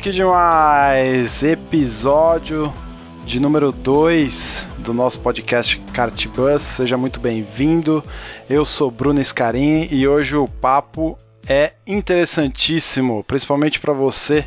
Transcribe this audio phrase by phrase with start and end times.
[0.00, 1.42] Que demais!
[1.42, 2.72] Episódio
[3.26, 6.62] de número 2 do nosso podcast Kart Bus.
[6.62, 8.02] Seja muito bem-vindo.
[8.48, 14.46] Eu sou Bruno Scarin e hoje o papo é interessantíssimo, principalmente para você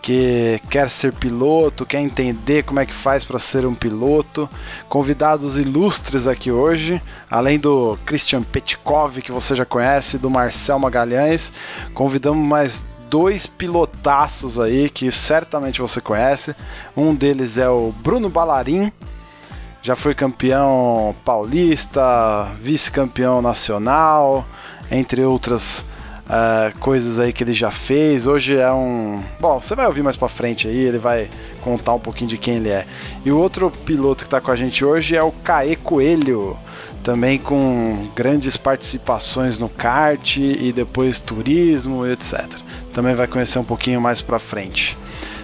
[0.00, 4.48] que quer ser piloto, quer entender como é que faz para ser um piloto.
[4.88, 11.52] Convidados ilustres aqui hoje, além do Christian Petkov, que você já conhece, do Marcel Magalhães,
[11.92, 16.54] convidamos mais dois pilotaços aí que certamente você conhece.
[16.96, 18.92] Um deles é o Bruno Balarim,
[19.82, 24.44] já foi campeão paulista, vice-campeão nacional,
[24.90, 25.84] entre outras
[26.26, 28.26] uh, coisas aí que ele já fez.
[28.26, 29.22] Hoje é um.
[29.40, 31.28] Bom, você vai ouvir mais pra frente aí, ele vai
[31.62, 32.86] contar um pouquinho de quem ele é.
[33.24, 36.56] E o outro piloto que tá com a gente hoje é o Caê Coelho
[37.06, 42.44] também com grandes participações no kart e depois turismo, etc.
[42.96, 44.96] Também vai conhecer um pouquinho mais para frente.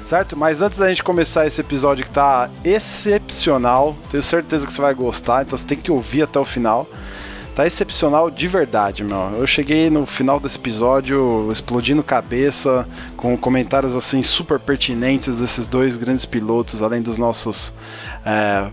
[0.07, 0.35] Certo?
[0.35, 4.95] Mas antes da gente começar esse episódio que tá excepcional, tenho certeza que você vai
[4.95, 6.89] gostar, então você tem que ouvir até o final.
[7.55, 9.35] Tá excepcional de verdade, meu.
[9.37, 15.99] Eu cheguei no final desse episódio explodindo cabeça, com comentários assim super pertinentes desses dois
[15.99, 17.75] grandes pilotos, além dos nossos
[18.25, 18.71] é,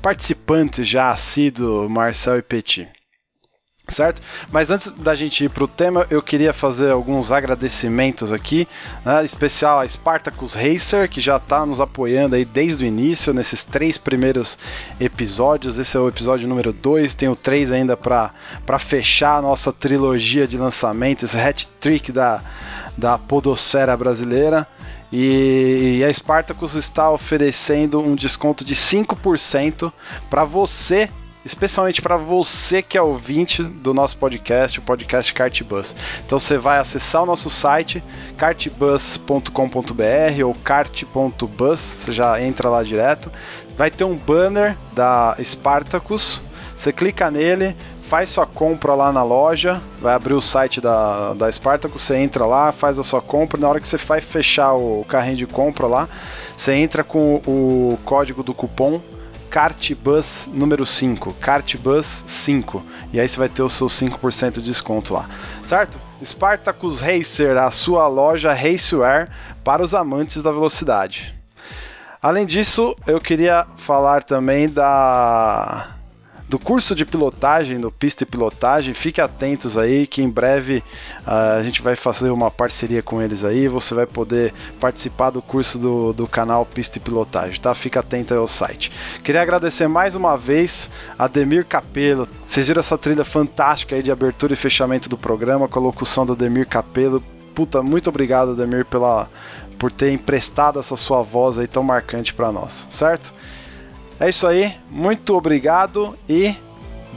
[0.00, 2.95] participantes já assíduos, Marcel e Petit.
[3.88, 4.20] Certo?
[4.50, 8.66] Mas antes da gente ir para o tema, eu queria fazer alguns agradecimentos aqui,
[9.04, 9.24] né?
[9.24, 13.96] especial a Spartacus Racer, que já está nos apoiando aí desde o início, nesses três
[13.96, 14.58] primeiros
[14.98, 15.78] episódios.
[15.78, 18.32] Esse é o episódio número 2, tenho três ainda para
[18.80, 22.42] fechar a nossa trilogia de lançamentos, esse hat-trick da,
[22.96, 24.66] da podosfera brasileira.
[25.12, 29.92] E, a Spartacus está oferecendo um desconto de 5%
[30.28, 31.08] para você,
[31.46, 35.94] especialmente para você que é ouvinte do nosso podcast, o podcast Cartbus.
[36.26, 38.02] Então você vai acessar o nosso site
[38.36, 43.30] cartbus.com.br ou cart.bus, você já entra lá direto.
[43.76, 46.40] Vai ter um banner da Spartacus.
[46.76, 47.76] Você clica nele,
[48.08, 52.44] faz sua compra lá na loja, vai abrir o site da, da Spartacus, você entra
[52.44, 55.86] lá, faz a sua compra, na hora que você vai fechar o carrinho de compra
[55.86, 56.06] lá,
[56.54, 59.00] você entra com o código do cupom
[59.50, 65.14] CARTBUS número 5, CARTBUS 5, e aí você vai ter o seu 5% de desconto
[65.14, 65.28] lá,
[65.62, 65.98] certo?
[66.22, 69.28] Spartacus Racer, a sua loja Racewear
[69.64, 71.34] para os amantes da velocidade.
[72.22, 75.95] Além disso, eu queria falar também da
[76.48, 78.94] do curso de pilotagem, do Pista e Pilotagem.
[78.94, 80.78] Fique atentos aí que em breve
[81.26, 83.66] uh, a gente vai fazer uma parceria com eles aí.
[83.68, 87.74] Você vai poder participar do curso do, do canal Pista e Pilotagem, tá?
[87.74, 88.92] Fica atento ao site.
[89.24, 92.28] Queria agradecer mais uma vez a Demir Capelo.
[92.44, 96.24] Vocês viram essa trilha fantástica aí de abertura e fechamento do programa com a locução
[96.24, 97.22] do Demir Capelo.
[97.54, 99.28] Puta, muito obrigado, Demir, pela,
[99.78, 103.32] por ter emprestado essa sua voz aí tão marcante para nós, certo?
[104.18, 106.54] É isso aí, muito obrigado e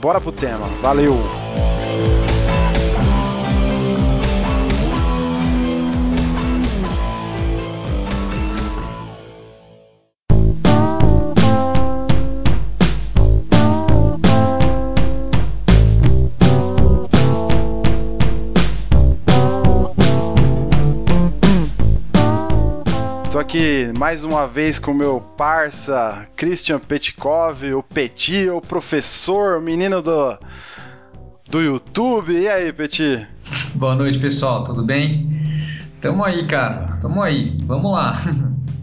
[0.00, 0.66] bora pro tema.
[0.82, 1.16] Valeu!
[23.50, 29.60] Aqui mais uma vez com o meu parça Christian Petkov, o Petit, o professor, o
[29.60, 30.38] menino do,
[31.50, 32.32] do YouTube.
[32.32, 33.26] E aí, Petit?
[33.74, 35.28] Boa noite, pessoal, tudo bem?
[36.00, 38.12] Tamo aí, cara, tamo aí, vamos lá.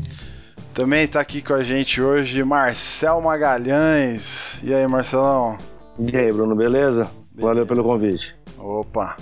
[0.76, 4.60] Também tá aqui com a gente hoje Marcel Magalhães.
[4.62, 5.58] E aí, Marcelão?
[5.98, 7.06] E aí, Bruno, beleza?
[7.06, 7.12] beleza.
[7.36, 8.36] Valeu pelo convite.
[8.58, 9.16] Opa.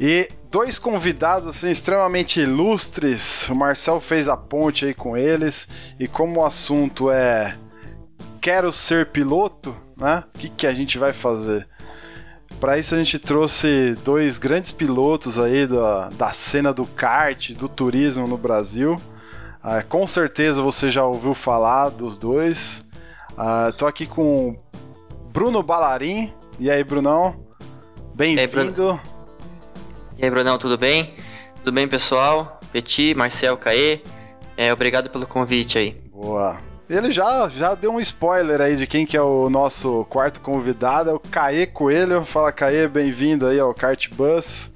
[0.00, 3.48] E dois convidados assim, extremamente ilustres.
[3.48, 5.68] O Marcel fez a ponte aí com eles.
[5.98, 7.56] E como o assunto é
[8.40, 10.22] quero ser piloto, né?
[10.34, 11.66] O que, que a gente vai fazer?
[12.60, 17.68] Para isso a gente trouxe dois grandes pilotos aí da, da cena do kart, do
[17.68, 18.96] turismo no Brasil.
[19.64, 22.84] Uh, com certeza você já ouviu falar dos dois.
[23.32, 24.56] Uh, tô aqui com
[25.32, 26.32] Bruno Balarim.
[26.58, 27.34] E aí, Brunão?
[28.14, 28.40] Bem-vindo.
[29.00, 29.13] É,
[30.16, 31.12] E aí, Brunão, tudo bem?
[31.56, 32.60] Tudo bem, pessoal?
[32.72, 34.00] Petit, Marcel, Caê.
[34.56, 36.00] É, obrigado pelo convite aí.
[36.12, 36.56] Boa.
[36.88, 41.10] Ele já, já deu um spoiler aí de quem que é o nosso quarto convidado,
[41.10, 42.24] é o Caê Coelho.
[42.24, 44.70] Fala, Caê, bem-vindo aí ao Kart Bus.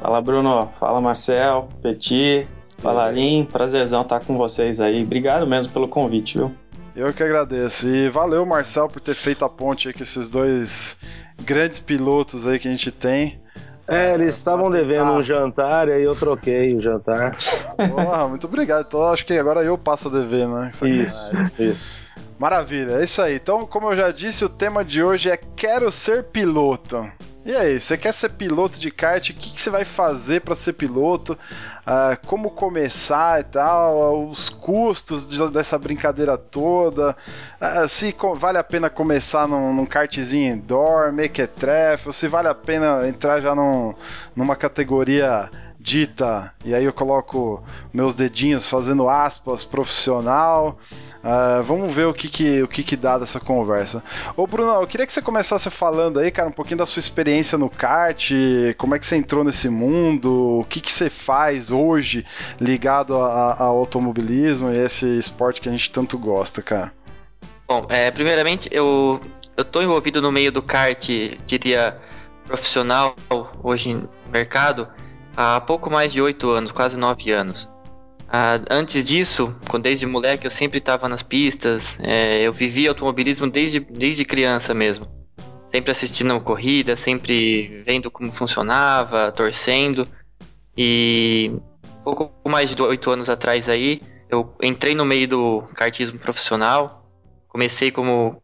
[0.00, 0.72] Fala, Bruno.
[0.80, 2.48] Fala, Marcel, Petit.
[2.78, 3.44] Fala, Lin.
[3.44, 5.02] Prazerzão estar com vocês aí.
[5.02, 6.54] Obrigado mesmo pelo convite, viu?
[6.96, 7.86] Eu que agradeço.
[7.86, 10.96] E valeu, Marcel, por ter feito a ponte aí com esses dois
[11.44, 13.38] grandes pilotos aí que a gente tem.
[13.88, 17.34] É, eles estavam devendo um jantar e aí eu troquei o jantar.
[17.88, 18.84] Porra, muito obrigado.
[18.86, 20.70] Então acho que agora eu passo a dever, né?
[20.70, 20.86] Isso,
[21.58, 22.08] isso.
[22.38, 23.36] Maravilha, é isso aí.
[23.36, 27.10] Então, como eu já disse, o tema de hoje é Quero ser piloto.
[27.44, 29.30] E aí, você quer ser piloto de kart?
[29.30, 31.36] O que, que você vai fazer para ser piloto?
[31.88, 34.28] Uh, como começar e tal?
[34.28, 37.16] Os custos de, dessa brincadeira toda?
[37.58, 42.12] Uh, se vale a pena começar num, num kartzinho indoor, mequetrefe?
[42.12, 43.94] Se vale a pena entrar já num,
[44.36, 45.48] numa categoria
[45.80, 50.78] dita, e aí eu coloco meus dedinhos fazendo aspas, profissional.
[51.18, 54.02] Uh, vamos ver o que que, o que que dá dessa conversa.
[54.36, 57.58] Ô Bruno, eu queria que você começasse falando aí, cara, um pouquinho da sua experiência
[57.58, 58.30] no kart,
[58.76, 62.24] como é que você entrou nesse mundo, o que que você faz hoje
[62.60, 66.92] ligado ao automobilismo e esse esporte que a gente tanto gosta, cara.
[67.66, 69.20] Bom, é, primeiramente eu,
[69.56, 71.08] eu tô envolvido no meio do kart,
[71.44, 71.98] diria,
[72.46, 73.14] profissional
[73.62, 74.88] hoje no mercado,
[75.36, 77.68] há pouco mais de oito anos, quase nove anos.
[78.30, 81.98] Ah, antes disso, desde moleque, eu sempre estava nas pistas.
[82.00, 85.08] É, eu vivi automobilismo desde, desde criança mesmo.
[85.72, 90.06] Sempre assistindo corrida, sempre vendo como funcionava, torcendo.
[90.76, 91.58] E
[92.04, 97.02] pouco mais de oito anos atrás aí, eu entrei no meio do kartismo profissional.
[97.48, 98.42] Comecei como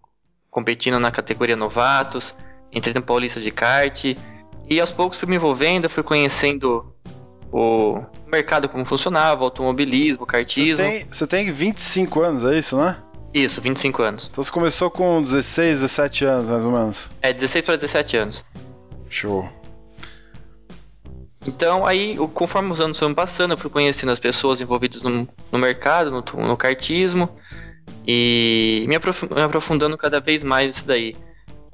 [0.50, 2.34] competindo na categoria novatos,
[2.72, 4.16] entrei no Paulista de kart
[4.68, 6.94] e aos poucos fui me envolvendo, fui conhecendo
[7.52, 8.00] o
[8.34, 10.76] mercado como funcionava, automobilismo, o kartismo.
[10.76, 12.96] Você tem, você tem 25 anos, é isso, né?
[13.32, 14.28] Isso, 25 anos.
[14.30, 17.08] Então você começou com 16, 17 anos, mais ou menos?
[17.20, 18.44] É, 16 para 17 anos.
[19.08, 19.48] Show.
[21.46, 25.58] Então, aí, conforme os anos foram passando, eu fui conhecendo as pessoas envolvidas no, no
[25.58, 27.28] mercado, no, no kartismo,
[28.06, 31.14] e me, aprofundando cada vez mais nisso daí.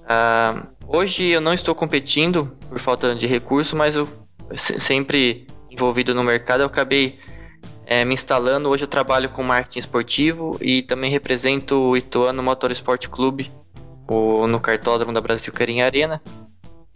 [0.00, 4.08] Uh, hoje eu não estou competindo por falta de recurso, mas eu
[4.56, 7.18] sempre envolvido no mercado, eu acabei
[7.86, 8.68] é, me instalando.
[8.68, 13.50] Hoje eu trabalho com marketing esportivo e também represento o Ituano Motorsport Clube
[14.08, 16.20] o, no cartódromo da Brasil Carinha Arena.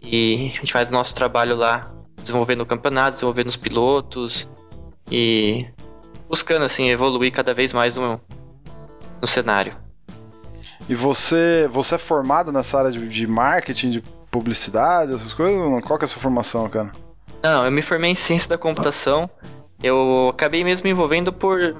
[0.01, 4.47] E a gente faz o nosso trabalho lá, desenvolvendo o campeonato, desenvolvendo os pilotos
[5.11, 5.65] e
[6.27, 8.19] buscando assim evoluir cada vez mais no,
[9.21, 9.75] no cenário.
[10.87, 15.83] E você, você é formado nessa área de, de marketing, de publicidade, essas coisas?
[15.83, 16.91] Qual que é a sua formação, cara?
[17.45, 19.29] Não, eu me formei em ciência da computação.
[19.83, 21.75] Eu acabei mesmo me envolvendo por,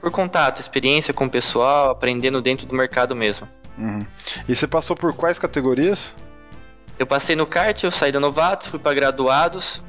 [0.00, 3.46] por contato, experiência com o pessoal, aprendendo dentro do mercado mesmo.
[3.76, 4.00] Uhum.
[4.48, 6.14] E você passou por quais categorias?
[6.98, 9.84] Eu passei no kart, eu saí da novatos, fui para graduados,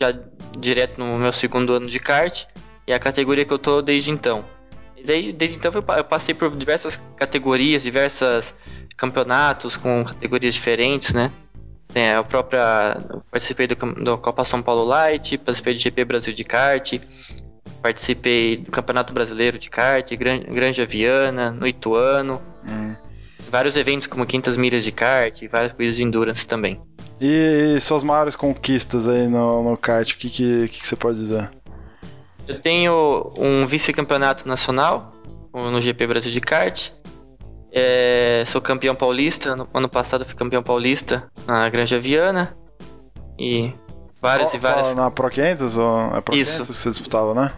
[0.00, 0.14] já
[0.56, 2.44] direto no meu segundo ano de kart,
[2.86, 4.44] e é a categoria que eu tô desde então.
[4.96, 8.54] E daí, desde então eu passei por diversas categorias, diversos
[8.96, 11.32] campeonatos com categorias diferentes, né?
[11.98, 12.96] Tem a própria.
[13.28, 16.92] Participei do, do Copa São Paulo Light, participei do GP Brasil de kart,
[17.82, 22.40] participei do Campeonato Brasileiro de kart, Gran, Granja Viana, no Ituano.
[22.70, 22.94] Hum.
[23.50, 26.80] Vários eventos como Quintas Milhas de kart, várias coisas de endurance também.
[27.20, 30.94] E, e suas maiores conquistas aí no, no kart, o que, que, que, que você
[30.94, 31.50] pode dizer?
[32.46, 35.10] Eu tenho um vice-campeonato nacional
[35.52, 36.92] no GP Brasil de kart.
[37.72, 39.54] É, sou campeão paulista.
[39.54, 42.56] No ano passado fui campeão paulista na Granja Viana.
[43.38, 43.72] E
[44.20, 44.94] várias e várias.
[44.94, 46.52] Na Pro 500 ou é Pro Isso.
[46.52, 47.52] 500 que você disputava, né?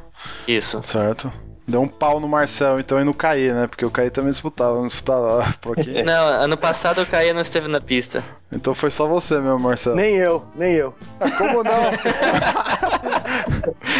[0.46, 0.80] Isso.
[0.84, 1.32] Certo.
[1.66, 3.68] Deu um pau no Marcel, então, e no Caí, né?
[3.68, 6.02] Porque o Caí também disputava, não disputava Pro 500.
[6.04, 8.24] Não, ano passado o Caí não esteve na pista.
[8.50, 9.94] Então foi só você mesmo, Marcel.
[9.94, 10.92] Nem eu, nem eu.
[11.20, 11.70] Ah, como não?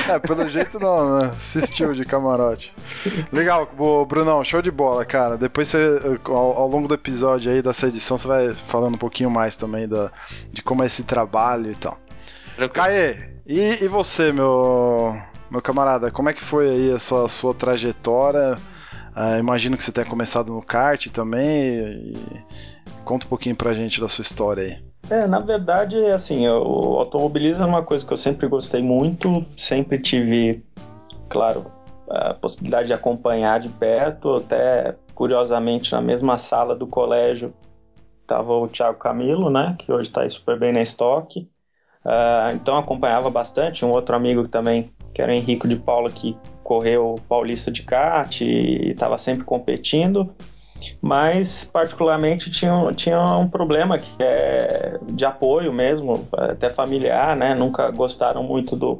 [0.09, 1.27] é, pelo jeito não, né?
[1.29, 2.75] Assistiu de camarote.
[3.33, 3.69] Legal,
[4.07, 5.37] Brunão, show de bola, cara.
[5.37, 9.31] Depois você, ao, ao, longo do episódio aí dessa edição, você vai falando um pouquinho
[9.31, 10.11] mais também da,
[10.53, 11.99] de como é esse trabalho e tal.
[12.73, 13.17] Caê,
[13.47, 15.17] e, e você, meu,
[15.51, 18.57] meu camarada, como é que foi aí a sua, a sua trajetória?
[19.17, 22.13] Uh, imagino que você tenha começado no kart também.
[22.15, 22.45] E
[23.05, 24.90] conta um pouquinho pra gente da sua história aí.
[25.11, 29.99] É, na verdade, assim, o automobilismo é uma coisa que eu sempre gostei muito, sempre
[29.99, 30.65] tive,
[31.29, 31.67] claro,
[32.09, 37.53] a possibilidade de acompanhar de perto, até curiosamente na mesma sala do colégio
[38.23, 41.51] estava o Thiago Camilo, né, que hoje está super bem na estoque.
[42.05, 43.85] Uh, então acompanhava bastante.
[43.85, 48.41] Um outro amigo também, que era o Henrico de Paula, que correu Paulista de kart
[48.41, 50.33] e estava sempre competindo.
[51.01, 57.55] Mas, particularmente, tinha, tinha um problema que é de apoio mesmo, até familiar, né?
[57.55, 58.99] Nunca gostaram muito do,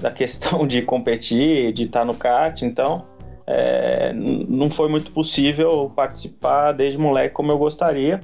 [0.00, 2.62] da questão de competir, de estar no kart.
[2.62, 3.06] Então,
[3.46, 8.20] é, não foi muito possível participar desde moleque como eu gostaria.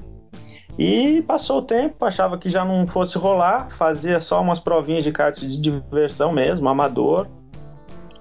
[0.79, 5.11] E passou o tempo, achava que já não fosse rolar, fazia só umas provinhas de
[5.11, 7.27] kart de diversão mesmo, amador.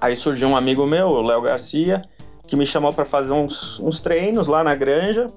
[0.02, 2.02] Aí surgiu um amigo meu, o Léo Garcia,
[2.48, 5.32] que me chamou para fazer uns, uns treinos lá na granja,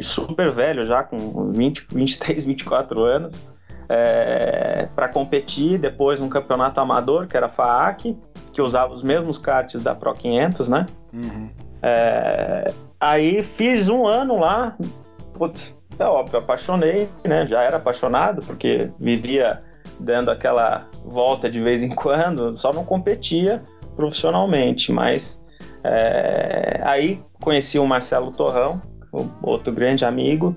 [0.00, 3.44] super velho já, com 20, 23, 24 anos,
[3.88, 8.16] é, para competir depois num campeonato amador, que era FAAC,
[8.52, 10.86] que usava os mesmos karts da Pro 500, né?
[11.12, 11.50] Uhum.
[11.82, 14.76] É, aí fiz um ano lá,
[15.34, 17.46] putz, é óbvio, apaixonei, né?
[17.46, 19.58] Já era apaixonado, porque vivia
[19.98, 23.62] dando aquela volta de vez em quando, só não competia
[23.94, 25.41] profissionalmente, mas
[25.84, 28.80] é, aí conheci o Marcelo Torrão,
[29.42, 30.56] outro grande amigo,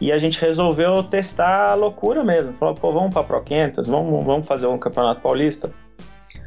[0.00, 2.52] e a gente resolveu testar a loucura mesmo.
[2.54, 5.70] Falou, pô, vamos para Pro 500, vamos, vamos fazer um campeonato paulista.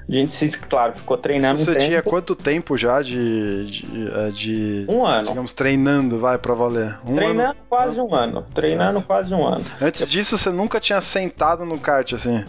[0.08, 1.60] A gente, se, claro, ficou treinando.
[1.60, 5.29] Você tinha quanto tempo já de, de, é, de, Um ano.
[5.29, 7.00] Digamos, treinando, vai, pra valer?
[7.05, 7.60] Um treinando ano?
[7.67, 8.46] quase um ano.
[8.53, 9.08] Treinando certo.
[9.08, 9.65] quase um ano.
[9.82, 12.46] Antes disso, você nunca tinha sentado no kart assim?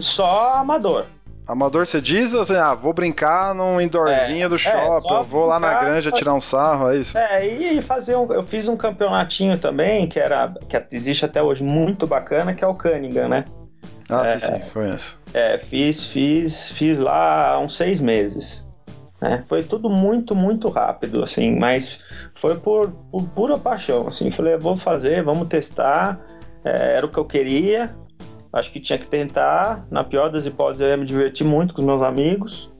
[0.00, 1.06] Só amador.
[1.46, 5.46] Amador, você diz assim, ah, vou brincar num indoorzinho é, do é, shopping, é, vou
[5.46, 7.16] lá na granja tirar um sarro, é isso?
[7.16, 11.62] É, e fazer um, eu fiz um campeonatinho também, que era, que existe até hoje
[11.62, 13.44] muito bacana, que é o Cunningham, né?
[14.08, 15.18] Ah, é, sim, sim, conheço.
[15.32, 18.66] É, fiz, fiz, fiz lá uns seis meses.
[19.20, 19.44] Né?
[19.48, 22.00] Foi tudo muito, muito rápido, assim, mas
[22.34, 24.30] foi por, por pura paixão, assim.
[24.30, 26.20] Falei, vou fazer, vamos testar.
[26.64, 27.94] É, era o que eu queria,
[28.56, 29.86] Acho que tinha que tentar.
[29.90, 32.72] Na pior das hipóteses, eu ia me divertir muito com os meus amigos.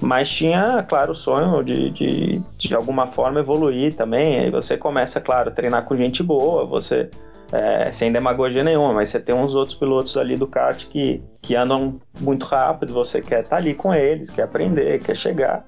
[0.00, 4.38] Mas tinha, claro, o sonho de, de, de alguma forma evoluir também.
[4.38, 7.10] Aí você começa, claro, a treinar com gente boa, você
[7.50, 11.56] é, sem demagogia nenhuma, mas você tem uns outros pilotos ali do kart que, que
[11.56, 15.66] andam muito rápido, você quer estar tá ali com eles, quer aprender, quer chegar.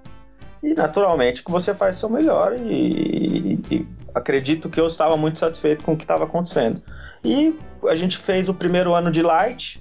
[0.62, 5.84] E naturalmente que você faz seu melhor e, e acredito que eu estava muito satisfeito
[5.84, 6.82] com o que estava acontecendo.
[7.24, 9.80] E a gente fez o primeiro ano de light,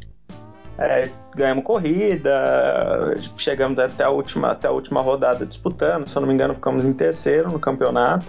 [0.78, 6.28] é, ganhamos corrida, chegamos até a, última, até a última rodada disputando, se eu não
[6.28, 8.26] me engano, ficamos em terceiro no campeonato,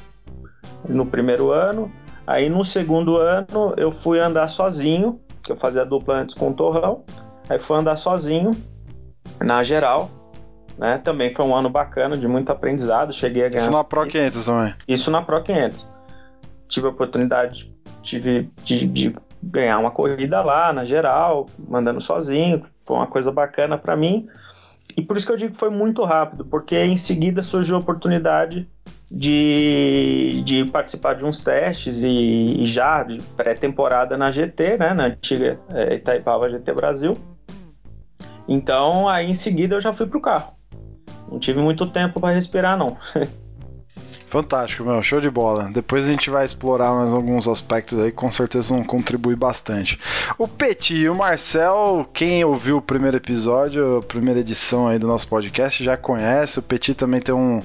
[0.88, 1.92] no primeiro ano.
[2.26, 6.54] Aí no segundo ano eu fui andar sozinho, que eu fazia dupla antes com o
[6.54, 7.04] Torrão,
[7.48, 8.52] aí fui andar sozinho
[9.40, 10.10] na geral.
[10.78, 10.98] Né?
[10.98, 13.12] Também foi um ano bacana, de muito aprendizado.
[13.12, 13.62] Cheguei a ganhar.
[13.62, 14.74] Isso na Pro 500 também.
[14.86, 15.88] Isso na Pro 500.
[16.68, 17.74] Tive a oportunidade
[18.08, 19.12] tive de, de,
[19.42, 24.26] ganhar uma corrida lá na geral, mandando sozinho, foi uma coisa bacana para mim.
[24.96, 27.78] E por isso que eu digo que foi muito rápido, porque em seguida surgiu a
[27.78, 28.66] oportunidade
[29.12, 35.06] de, de participar de uns testes e, e já de pré-temporada na GT, né, na
[35.06, 37.18] antiga é, Itaipava GT Brasil.
[38.48, 40.54] Então aí em seguida eu já fui pro carro.
[41.30, 42.96] Não tive muito tempo para respirar não.
[44.28, 45.70] Fantástico, meu, show de bola.
[45.72, 49.98] Depois a gente vai explorar mais alguns aspectos aí, com certeza vão contribuir bastante.
[50.36, 55.06] O Petit e o Marcel, quem ouviu o primeiro episódio, a primeira edição aí do
[55.06, 56.58] nosso podcast, já conhece.
[56.58, 57.62] O Petit também tem um,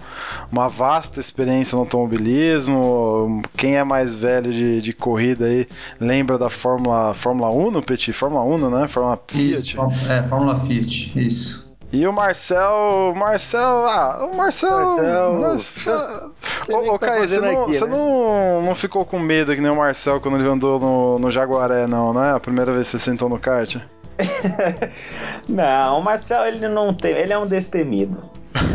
[0.50, 3.42] uma vasta experiência no automobilismo.
[3.58, 5.68] Quem é mais velho de, de corrida aí,
[6.00, 8.14] lembra da Fórmula, Fórmula 1 no Petit?
[8.14, 8.88] Fórmula 1, né?
[8.88, 9.54] Fórmula Fiat.
[9.54, 9.78] Isso,
[10.10, 11.63] é, Fórmula Fiat, isso.
[11.94, 13.14] E o Marcel.
[13.16, 13.86] Marcel.
[13.86, 14.98] Ah, o Marcel.
[14.98, 15.34] Marcel.
[15.40, 16.32] Marcel
[16.76, 17.92] ô, ô tá Caio, você, não, aqui, você né?
[17.92, 21.86] não, não ficou com medo que nem o Marcel quando ele andou no, no Jaguaré,
[21.86, 22.34] não, né?
[22.34, 23.76] A primeira vez que você sentou no kart?
[25.48, 27.12] não, o Marcel ele não tem.
[27.12, 28.18] Ele é um destemido.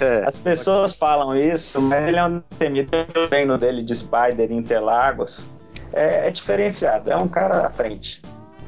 [0.00, 0.24] É.
[0.26, 2.90] As pessoas falam isso, mas ele é um destemido.
[2.98, 5.46] O treino dele de Spider em Interlagos
[5.92, 8.20] é, é diferenciado, é um cara à frente.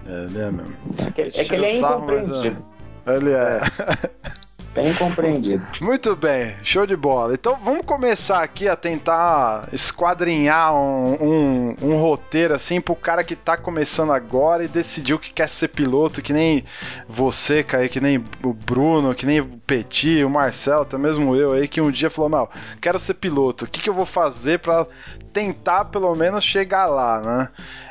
[0.08, 0.76] É, ele é mesmo.
[0.98, 2.75] É que, é que ele é incompreendido.
[3.06, 3.60] Ele é.
[4.76, 5.64] Bem compreendido.
[5.80, 7.32] Muito bem, show de bola.
[7.32, 13.34] Então vamos começar aqui a tentar esquadrinhar um, um, um roteiro assim pro cara que
[13.34, 16.62] tá começando agora e decidiu que quer ser piloto, que nem
[17.08, 21.54] você, Caio, que nem o Bruno, que nem o Petit, o Marcel, até mesmo eu
[21.54, 24.58] aí, que um dia falou: Mal, quero ser piloto, o que, que eu vou fazer
[24.58, 24.86] para
[25.32, 27.48] tentar pelo menos chegar lá, né?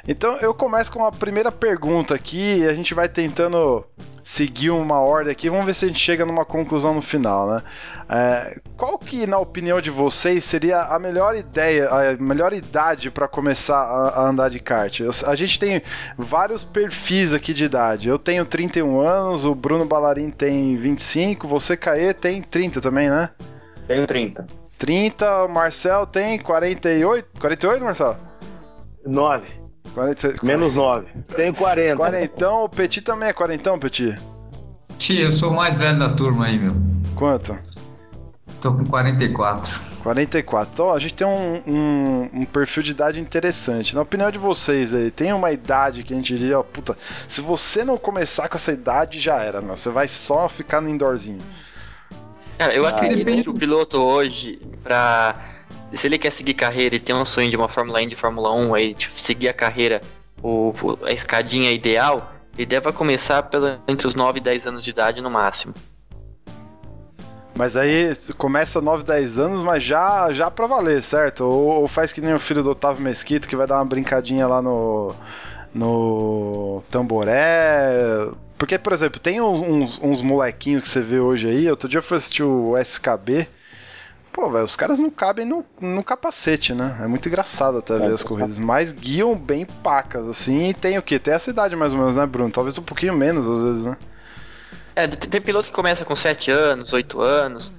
[0.08, 3.84] Então eu começo com a primeira pergunta aqui e a gente vai tentando
[4.26, 5.52] seguir uma ordem aqui.
[5.52, 7.62] Vamos ver se a gente chega numa conclusão no final, né?
[8.10, 13.28] É, qual que, na opinião de vocês, seria a melhor ideia, a melhor idade para
[13.28, 15.00] começar a, a, andar de kart?
[15.28, 15.80] A gente tem
[16.18, 18.10] vários perfis aqui de idade.
[18.10, 23.30] Eu tenho 31 anos, o Bruno Ballarin tem 25, você, Caê, tem 30 também, né?
[23.88, 24.48] Tenho 30.
[24.80, 27.40] 30, o Marcel tem 48?
[27.40, 28.18] 48, Marcel?
[29.06, 29.65] 9.
[29.96, 31.08] 40, Menos 9.
[31.36, 31.96] Tenho 40.
[31.96, 34.14] Quarentão, o Petit também é quarentão, Petit?
[34.98, 36.74] Tia, eu sou o mais velho da turma aí, meu.
[37.16, 37.58] Quanto?
[38.62, 39.80] Tô com 44.
[40.04, 40.74] 44.
[40.74, 43.96] Então a gente tem um, um, um, perfil de idade interessante.
[43.96, 47.40] Na opinião de vocês aí, tem uma idade que a gente diria, ó, puta, se
[47.40, 49.78] você não começar com essa idade, já era, meu.
[49.78, 51.40] Você vai só ficar no indoorzinho.
[52.58, 53.44] Cara, eu ah, acredito depende...
[53.44, 55.55] que o piloto hoje, pra.
[55.96, 58.54] Se ele quer seguir carreira e tem um sonho de uma Fórmula 1 de Fórmula
[58.54, 60.02] 1, aí tipo, seguir a carreira,
[60.42, 60.74] o,
[61.04, 65.22] a escadinha ideal, ele deve começar pela, entre os 9 e 10 anos de idade
[65.22, 65.74] no máximo.
[67.56, 71.46] Mas aí começa 9, 10 anos, mas já, já pra valer, certo?
[71.46, 74.46] Ou, ou, faz que nem o filho do Otávio Mesquita, que vai dar uma brincadinha
[74.46, 75.16] lá no.
[75.74, 76.84] no.
[76.92, 78.28] Tamboré.
[78.58, 81.70] Porque, por exemplo, tem uns, uns molequinhos que você vê hoje aí.
[81.70, 83.48] Outro dia eu fui assistir o SKB.
[84.36, 86.98] Pô, velho, os caras não cabem no, no capacete, né?
[87.02, 88.60] É muito engraçado até ver as corridas.
[88.60, 90.68] Mas guiam bem pacas, assim.
[90.68, 91.18] E tem o quê?
[91.18, 92.52] Tem essa idade mais ou menos, né, Bruno?
[92.52, 93.98] Talvez um pouquinho menos, às vezes, né?
[94.94, 97.72] É, tem piloto que começa com 7 anos, 8 anos.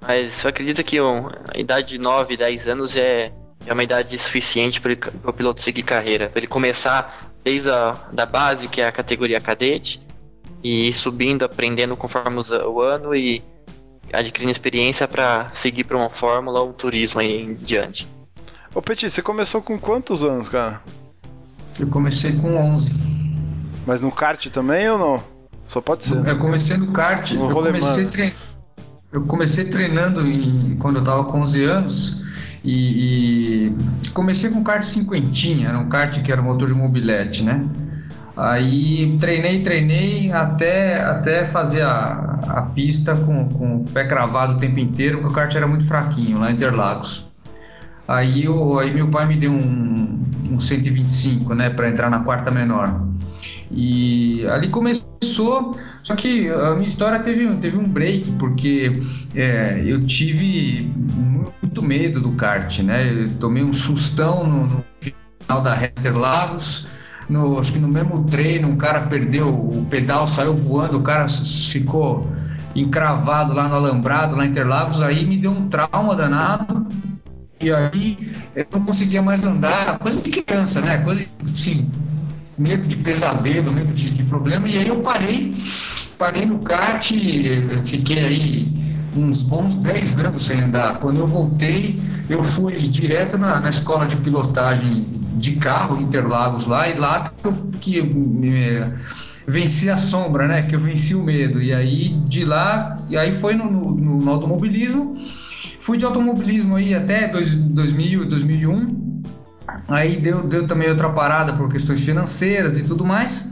[0.00, 3.32] Mas eu acredito que um, a idade de 9, 10 anos é,
[3.66, 4.92] é uma idade suficiente para
[5.24, 6.30] o piloto seguir carreira.
[6.30, 10.00] Para ele começar desde a da base, que é a categoria cadete,
[10.62, 13.42] e ir subindo, aprendendo conforme o ano e
[14.12, 18.06] adquirindo experiência para seguir para uma fórmula ou um turismo aí em diante.
[18.74, 20.80] Ô Petit, você começou com quantos anos, cara?
[21.78, 22.90] Eu comecei com 11.
[23.86, 25.24] Mas no kart também ou não?
[25.66, 26.26] Só pode ser.
[26.26, 28.34] Eu comecei no kart, no eu, comecei tre...
[29.12, 30.76] eu comecei treinando em...
[30.76, 32.24] quando eu tava com 11 anos
[32.62, 34.10] e, e...
[34.12, 37.60] comecei com kart cinquentinha, era um kart que era motor de mobilete, né?
[38.36, 44.58] Aí treinei, treinei até, até fazer a, a pista com, com o pé cravado o
[44.58, 47.24] tempo inteiro, porque o kart era muito fraquinho lá em Interlagos.
[48.06, 50.22] Aí, eu, aí meu pai me deu um,
[50.52, 53.00] um 125, né, para entrar na quarta menor.
[53.70, 59.00] E ali começou, só que a minha história teve, teve um break, porque
[59.34, 63.12] é, eu tive muito medo do kart, né?
[63.12, 66.86] Eu tomei um sustão no, no final da Interlagos,
[67.28, 71.28] no, acho que no mesmo treino, um cara perdeu o pedal, saiu voando, o cara
[71.28, 72.30] ficou
[72.74, 76.86] encravado lá no alambrado, lá em Interlagos, aí me deu um trauma danado.
[77.60, 80.98] E aí eu não conseguia mais andar, coisa de criança, né?
[80.98, 81.88] Coisa assim,
[82.58, 84.68] medo de pesadelo, medo de, de problema.
[84.68, 85.54] E aí eu parei,
[86.18, 87.10] parei no kart,
[87.84, 90.98] fiquei aí uns bons 10 anos sem andar.
[90.98, 96.88] Quando eu voltei, eu fui direto na, na escola de pilotagem de carro, Interlagos lá,
[96.88, 98.00] e lá que eu, que
[99.46, 100.62] venci a sombra, né?
[100.62, 101.62] Que eu venci o medo.
[101.62, 105.16] E aí de lá, e aí foi no, no, no automobilismo.
[105.80, 109.22] Fui de automobilismo aí até dois, 2000, 2001.
[109.88, 113.48] Aí deu, deu também outra parada por questões financeiras e tudo mais.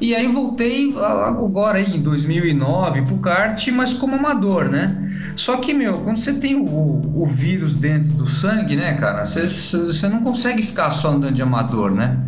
[0.00, 5.07] E aí voltei agora aí em 2009 pro kart, mas como amador, né?
[5.36, 9.46] Só que, meu, quando você tem o, o vírus dentro do sangue, né, cara, você,
[9.46, 12.18] você não consegue ficar só andando de amador, né?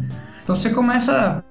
[0.42, 1.44] Então você começa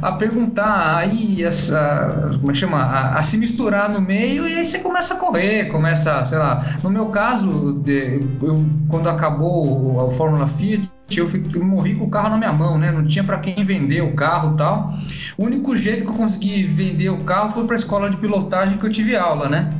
[0.00, 4.54] a perguntar, aí essa, como é que chama, a, a, se misturar no meio e
[4.54, 10.12] aí você começa a correr, começa, sei lá, no meu caso, eu, quando acabou a
[10.12, 12.90] Fórmula Fiat, eu, fiquei, eu morri com o carro na minha mão, né?
[12.90, 14.92] Não tinha para quem vender o carro tal.
[15.36, 18.78] O único jeito que eu consegui vender o carro foi para a escola de pilotagem
[18.78, 19.70] que eu tive aula, né?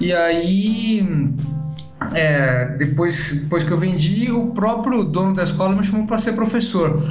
[0.00, 1.06] E aí,
[2.14, 6.32] é, depois, depois que eu vendi, o próprio dono da escola me chamou para ser
[6.32, 7.02] professor.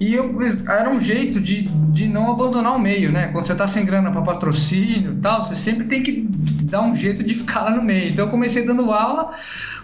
[0.00, 0.36] E eu,
[0.68, 3.28] era um jeito de, de não abandonar o meio, né?
[3.28, 6.28] Quando você está sem grana para patrocínio e tal, você sempre tem que
[6.64, 8.10] dar um jeito de ficar lá no meio.
[8.10, 9.32] Então eu comecei dando aula,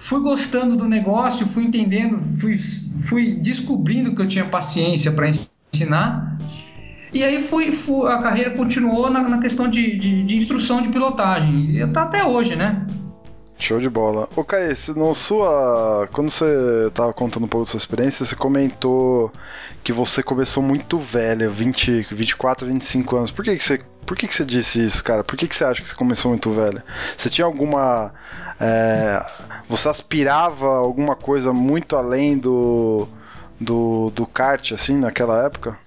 [0.01, 2.57] fui gostando do negócio, fui entendendo, fui,
[3.03, 6.37] fui descobrindo que eu tinha paciência para ensinar.
[7.13, 7.37] E aí
[8.09, 11.77] a carreira continuou na, na questão de, de, de, instrução de pilotagem.
[11.77, 12.87] E tá até hoje, né?
[13.59, 14.29] Show de bola.
[14.35, 16.09] Ô Caê, no sua.
[16.13, 19.31] Quando você tava contando um pouco da sua experiência, você comentou
[19.85, 23.31] que você começou muito velho, 20, 24, 25 anos.
[23.31, 23.81] Por que, que você.
[24.07, 25.23] Por que, que você disse isso, cara?
[25.23, 26.83] Por que, que você acha que você começou muito velho?
[27.17, 28.15] Você tinha alguma.
[28.59, 29.25] É,
[29.69, 33.07] você aspirava alguma coisa muito além do,
[33.61, 35.79] do, do kart, assim, naquela época?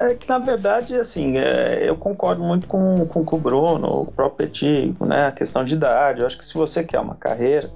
[0.00, 4.06] É que, na verdade, assim, é, eu concordo muito com, com, com, o Bruno, o
[4.06, 6.20] próprio Petit, né, a questão de idade.
[6.20, 7.70] Eu acho que se você quer uma carreira,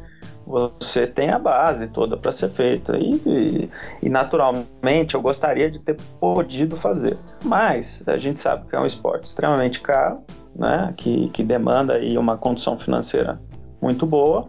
[0.47, 2.97] você tem a base toda para ser feita.
[2.97, 3.71] E, e,
[4.05, 7.19] e, naturalmente, eu gostaria de ter podido fazer.
[7.45, 10.25] Mas a gente sabe que é um esporte extremamente caro,
[10.57, 13.39] né, que, que demanda aí uma condição financeira
[13.83, 14.49] muito boa.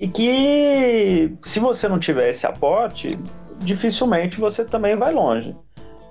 [0.00, 3.18] E que, se você não tiver esse aporte,
[3.58, 5.56] dificilmente você também vai longe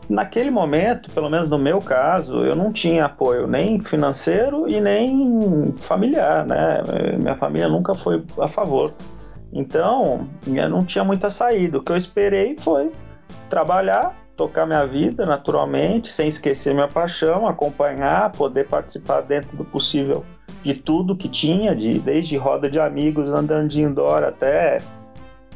[0.09, 5.73] naquele momento, pelo menos no meu caso, eu não tinha apoio nem financeiro e nem
[5.81, 6.81] familiar, né?
[7.17, 8.93] Minha família nunca foi a favor.
[9.51, 11.77] Então, eu não tinha muita saída.
[11.77, 12.91] O que eu esperei foi
[13.49, 20.25] trabalhar, tocar minha vida naturalmente, sem esquecer minha paixão, acompanhar, poder participar dentro do possível
[20.63, 24.81] de tudo que tinha, de desde roda de amigos andando de indoor até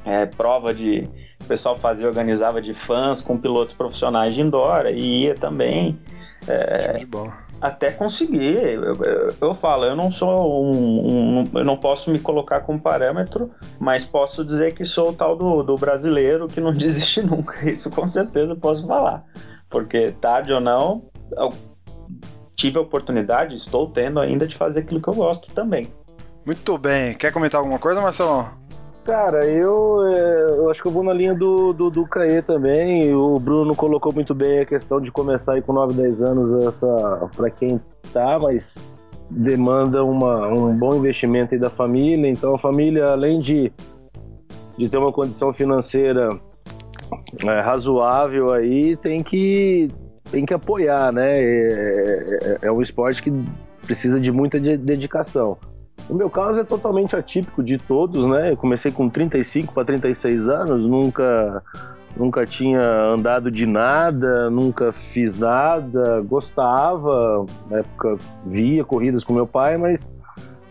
[0.05, 1.09] é, prova de,
[1.41, 5.99] o pessoal fazia, organizava de fãs com pilotos profissionais de indoor e ia também.
[6.47, 7.05] É,
[7.61, 8.55] até conseguir.
[8.55, 12.79] Eu, eu, eu, falo, eu não sou um, um, Eu não posso me colocar como
[12.79, 17.69] parâmetro, mas posso dizer que sou o tal do, do brasileiro que não desiste nunca.
[17.69, 19.23] Isso com certeza posso falar.
[19.69, 21.51] Porque tarde ou não, eu
[22.55, 25.91] tive a oportunidade, estou tendo ainda de fazer aquilo que eu gosto também.
[26.45, 27.13] Muito bem.
[27.13, 28.49] Quer comentar alguma coisa, Marcelo?
[29.07, 32.05] Cara, eu, é, eu acho que eu vou na linha do, do, do
[32.45, 33.15] também.
[33.15, 37.29] O Bruno colocou muito bem a questão de começar aí com 9, 10 anos essa
[37.33, 37.79] para quem
[38.11, 38.61] tá, mas
[39.31, 42.29] demanda uma, um bom investimento aí da família.
[42.29, 43.71] Então a família, além de,
[44.77, 46.27] de ter uma condição financeira
[47.45, 49.87] é, razoável aí, tem que,
[50.29, 51.39] tem que apoiar, né?
[51.39, 53.31] É, é, é um esporte que
[53.85, 55.57] precisa de muita dedicação.
[56.09, 58.51] O meu caso é totalmente atípico de todos, né?
[58.51, 61.63] Eu comecei com 35 para 36 anos, nunca
[62.15, 69.45] nunca tinha andado de nada, nunca fiz nada, gostava, na época via corridas com meu
[69.45, 70.11] pai, mas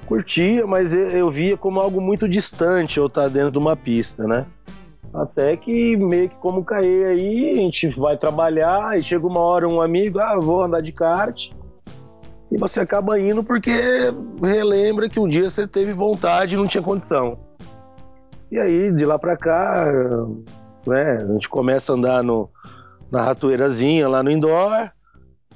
[0.06, 4.44] curtia, mas eu via como algo muito distante eu estar dentro de uma pista, né?
[5.14, 9.68] Até que meio que como cair aí, a gente vai trabalhar e chega uma hora
[9.68, 11.50] um amigo, ah, vou andar de kart
[12.50, 13.72] e você acaba indo porque
[14.42, 17.38] relembra que um dia você teve vontade e não tinha condição.
[18.50, 19.86] E aí, de lá para cá,
[20.86, 22.48] né, a gente começa a andar no,
[23.10, 24.90] na ratoeirazinha lá no indoor,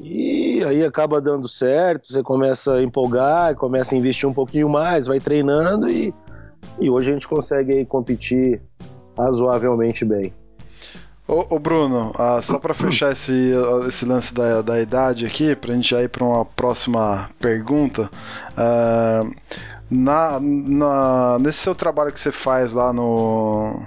[0.00, 5.06] e aí acaba dando certo, você começa a empolgar, começa a investir um pouquinho mais,
[5.06, 6.12] vai treinando e,
[6.80, 8.62] e hoje a gente consegue aí competir
[9.16, 10.32] razoavelmente bem.
[11.30, 13.52] Ô, ô Bruno, ah, só para fechar esse,
[13.86, 18.10] esse lance da, da idade aqui, para a gente já ir para uma próxima pergunta.
[18.50, 19.32] Uh,
[19.88, 23.80] na, na, nesse seu trabalho que você faz lá no,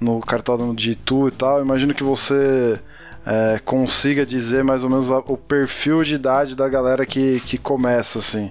[0.00, 2.80] no cartódromo de Itu e tal, imagino que você
[3.24, 8.18] é, consiga dizer mais ou menos o perfil de idade da galera que, que começa
[8.18, 8.50] assim.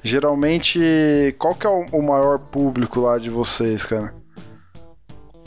[0.00, 4.14] Geralmente, qual que é o, o maior público lá de vocês, cara?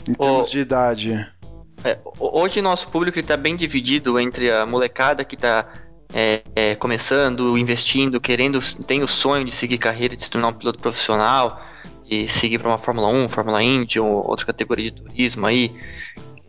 [0.06, 1.35] Em termos de idade.
[1.84, 5.66] É, hoje nosso público está bem dividido entre a molecada que está
[6.14, 10.52] é, é, começando, investindo, querendo, tem o sonho de seguir carreira, de se tornar um
[10.52, 11.60] piloto profissional,
[12.08, 15.74] e seguir para uma Fórmula 1, Fórmula Indy ou outra categoria de turismo aí,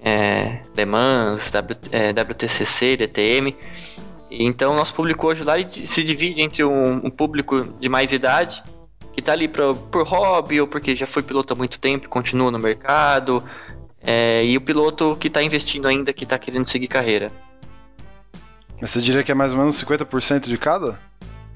[0.04, 3.56] é, Le Mans, w, é, WTCC, DTM.
[4.30, 8.64] Então nosso público hoje lá se divide entre um, um público de mais idade
[9.14, 12.10] que está ali pra, por hobby ou porque já foi piloto há muito tempo e
[12.10, 13.44] continua no mercado,
[14.10, 17.30] é, e o piloto que está investindo ainda, que está querendo seguir carreira.
[18.80, 20.98] Mas você diria que é mais ou menos 50% de cada?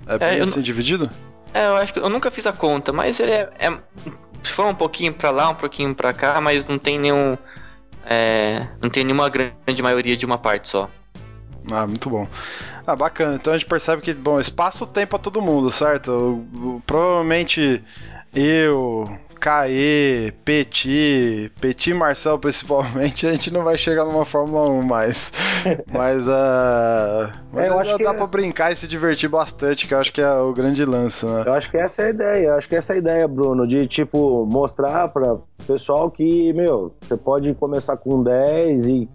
[0.05, 1.09] É, bem é, assim eu, dividido?
[1.53, 3.79] É, eu acho que eu nunca fiz a conta, mas ele é, é
[4.43, 7.37] foi um pouquinho para lá, um pouquinho para cá, mas não tem nenhum
[8.05, 10.89] é, não tem nenhuma grande maioria de uma parte só.
[11.71, 12.27] Ah, muito bom.
[12.85, 13.35] Ah, bacana.
[13.35, 16.43] Então a gente percebe que, bom, espaço-tempo para todo mundo, certo?
[16.85, 17.81] provavelmente
[18.33, 19.05] eu,
[19.41, 25.33] Caê, Petit, Petit Marcel principalmente, a gente não vai chegar numa Fórmula 1 mais.
[25.91, 29.95] mas uh, mas é, eu acho que dá pra brincar e se divertir bastante, que
[29.95, 31.43] eu acho que é o grande lance, né?
[31.43, 33.67] Eu acho que essa é a ideia, eu acho que essa é a ideia, Bruno,
[33.67, 39.09] de tipo, mostrar pra pessoal que, meu, você pode começar com 10 e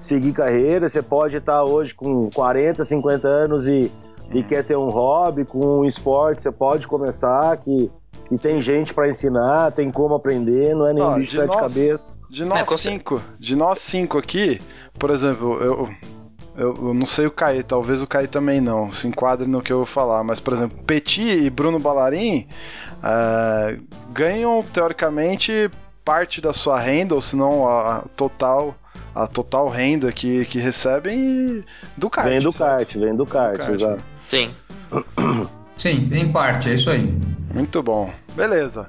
[0.00, 3.90] seguir carreira, você pode estar hoje com 40, 50 anos e,
[4.32, 7.90] e quer ter um hobby com um esporte, você pode começar que
[8.30, 12.12] e tem gente para ensinar, tem como aprender, não é nenhum bicho de sete cabeças.
[12.30, 14.60] De nós é, cinco, de nós cinco aqui,
[14.98, 15.88] por exemplo, eu,
[16.56, 19.72] eu, eu, não sei o Caí, talvez o Caí também não, se enquadre no que
[19.72, 22.48] eu vou falar, mas, por exemplo, Petit e Bruno Ballarin
[22.98, 25.70] uh, ganham, teoricamente,
[26.04, 28.74] parte da sua renda, ou se não a total
[29.14, 31.64] a total renda que, que recebem
[31.96, 32.28] do kart.
[32.28, 32.78] Vem do certo?
[32.78, 34.04] kart, vem do kart, do kart exato.
[34.28, 34.54] Sim.
[35.76, 37.12] Sim, em parte, é isso aí.
[37.52, 38.12] Muito bom.
[38.34, 38.88] Beleza.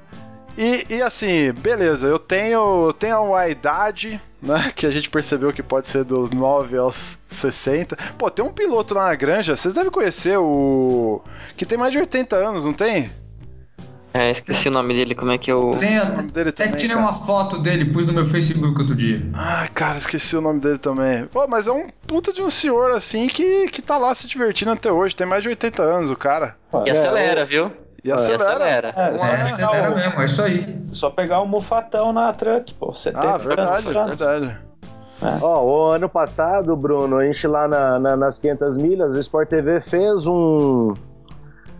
[0.56, 5.52] E, e assim, beleza, eu tenho, eu tenho uma idade, né, que a gente percebeu
[5.52, 7.96] que pode ser dos 9 aos 60.
[8.16, 11.20] Pô, tem um piloto lá na granja, vocês devem conhecer o...
[11.56, 13.10] que tem mais de 80 anos, não tem?
[14.16, 15.72] É, esqueci o nome dele, como é que eu.
[15.78, 17.06] Tem, até, dele até que tirei cara.
[17.06, 19.22] uma foto dele, pus no meu Facebook outro dia.
[19.34, 21.26] Ai, cara, esqueci o nome dele também.
[21.26, 24.70] Pô, mas é um puta de um senhor assim que, que tá lá se divertindo
[24.70, 25.14] até hoje.
[25.14, 26.56] Tem mais de 80 anos o cara.
[26.86, 27.70] E acelera, viu?
[28.02, 28.42] E acelera.
[28.42, 28.94] E acelera.
[28.96, 30.78] É, é, acelera mesmo, é isso aí.
[30.92, 32.94] Só pegar um mufatão na truck, pô.
[32.94, 34.58] 70 ah, verdade, verdade.
[35.20, 35.38] É.
[35.42, 39.48] Ó, o ano passado, Bruno, a gente lá na, na, nas 500 milhas, o Sport
[39.48, 40.94] TV fez um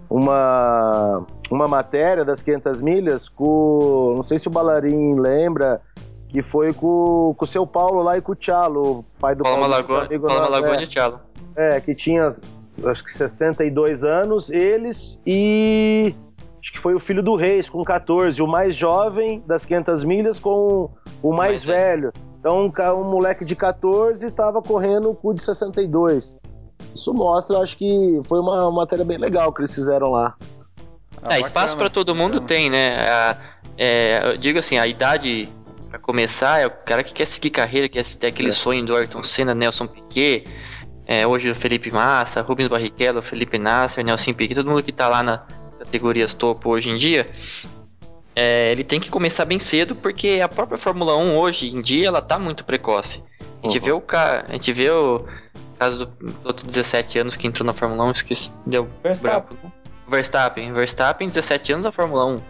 [0.09, 5.81] uma uma matéria das 500 milhas com, não sei se o Balarim lembra,
[6.29, 9.61] que foi com, com o seu Paulo lá e com o Tchalo, pai do Paulo
[9.61, 11.21] Malagoni, Paulo Malagoni e Tchalo.
[11.55, 16.15] É, que tinha acho que 62 anos, eles e
[16.61, 20.39] acho que foi o filho do Reis com 14, o mais jovem das 500 milhas
[20.39, 20.91] com
[21.23, 22.13] o mais, mais velho.
[22.39, 26.37] Então um, um moleque de 14 estava correndo com o de 62.
[26.97, 30.35] Isso mostra, acho que foi uma, matéria bem legal que eles fizeram lá.
[31.23, 33.09] Ah, é, espaço para todo mundo tem, né?
[33.09, 33.37] A,
[33.77, 35.49] é, eu digo assim, a idade
[35.91, 38.53] para começar é o cara que quer seguir carreira, quer ter aquele é.
[38.53, 40.45] sonho do Ayrton Senna, Nelson Piquet,
[41.07, 45.07] é, hoje o Felipe Massa, Rubens Barrichello, Felipe Nasser, Nelson Piquet, todo mundo que tá
[45.09, 45.41] lá nas
[45.79, 47.29] categorias topo hoje em dia,
[48.35, 52.09] é, ele tem que começar bem cedo, porque a própria Fórmula 1 hoje em dia
[52.09, 53.23] ela tá muito precoce.
[53.63, 53.85] A gente uhum.
[53.85, 55.25] vê o cara, a gente vê o
[55.79, 59.57] caso do outro 17 anos que entrou na Fórmula 1, esqueci, deu Verstappen.
[59.61, 59.73] branco.
[60.09, 60.73] Verstappen.
[60.73, 62.41] Verstappen, 17 anos na Fórmula 1.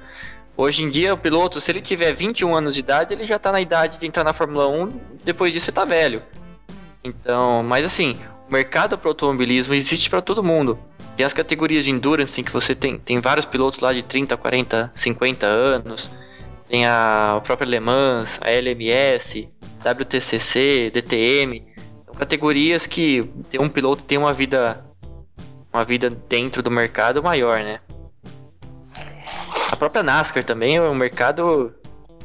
[0.56, 3.52] Hoje em dia, o piloto, se ele tiver 21 anos de idade, ele já tá
[3.52, 6.22] na idade de entrar na Fórmula 1, depois disso ele tá velho.
[7.04, 10.78] Então, mas assim, o mercado para automobilismo existe para todo mundo.
[11.16, 14.92] Tem as categorias de endurance que você tem, tem vários pilotos lá de 30, 40,
[14.94, 16.10] 50 anos.
[16.68, 19.48] Tem a própria Le Mans, a LMS,
[19.84, 21.64] WTCC, DTM.
[22.18, 24.84] Categorias que um piloto tem uma vida
[25.72, 27.80] uma vida dentro do mercado maior, né?
[29.70, 31.74] A própria NASCAR também é um mercado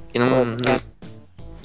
[0.09, 0.81] que não, não,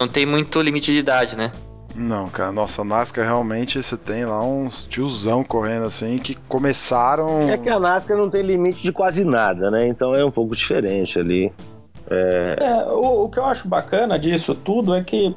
[0.00, 1.52] não tem muito limite de idade, né?
[1.94, 7.48] Não, cara, nossa, NASCAR realmente você tem lá uns tiozão correndo assim que começaram.
[7.48, 9.86] É que a NASCAR não tem limite de quase nada, né?
[9.86, 11.52] Então é um pouco diferente ali.
[12.10, 12.56] É...
[12.60, 15.34] É, o, o, que eu acho bacana disso tudo é que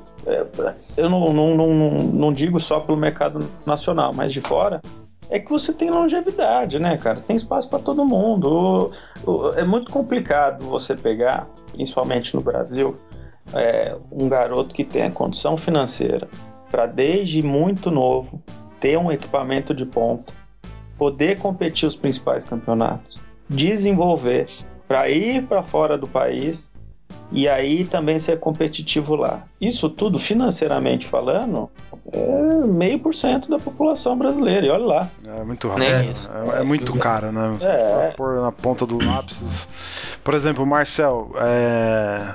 [0.97, 4.81] eu não, não, não, não digo só pelo mercado nacional, mas de fora,
[5.29, 7.19] é que você tem longevidade, né, cara?
[7.19, 8.91] Tem espaço para todo mundo.
[9.55, 12.95] É muito complicado você pegar, principalmente no Brasil,
[13.53, 16.27] é, um garoto que tem condição financeira
[16.69, 18.41] para desde muito novo
[18.79, 20.33] ter um equipamento de ponta,
[20.97, 24.45] poder competir os principais campeonatos, desenvolver
[24.87, 26.73] para ir para fora do país
[27.31, 29.43] e aí também ser competitivo lá.
[29.61, 31.69] Isso tudo financeiramente falando
[32.11, 35.09] é meio por cento da população brasileira, e olha lá.
[35.25, 35.83] É muito raro.
[35.83, 37.57] É, é, é, muito caro, né?
[37.61, 38.13] É.
[38.17, 39.67] pôr na ponta do lápis.
[40.23, 42.33] Por exemplo, Marcel, é...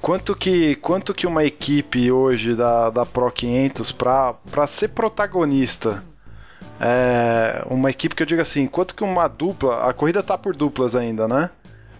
[0.00, 6.04] quanto, que, quanto que uma equipe hoje da, da Pro 500 para ser protagonista?
[6.80, 10.54] É uma equipe que eu digo assim, quanto que uma dupla, a corrida tá por
[10.54, 11.50] duplas ainda, né?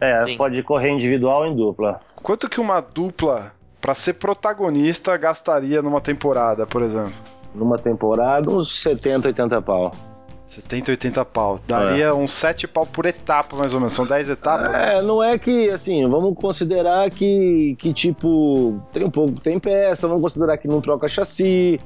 [0.03, 0.37] É, Sim.
[0.37, 2.01] pode correr individual ou em dupla.
[2.17, 7.13] Quanto que uma dupla para ser protagonista gastaria numa temporada, por exemplo?
[7.55, 9.93] Numa temporada, uns 70, 80 pau.
[10.49, 11.61] 70, 80 pau.
[11.69, 12.13] Daria é.
[12.13, 13.93] uns 7 pau por etapa, mais ou menos.
[13.93, 14.75] São 10 etapas?
[14.75, 20.09] É, não é que, assim, vamos considerar que, que tipo, tem um pouco, tem peça,
[20.09, 21.79] vamos considerar que não troca chassi,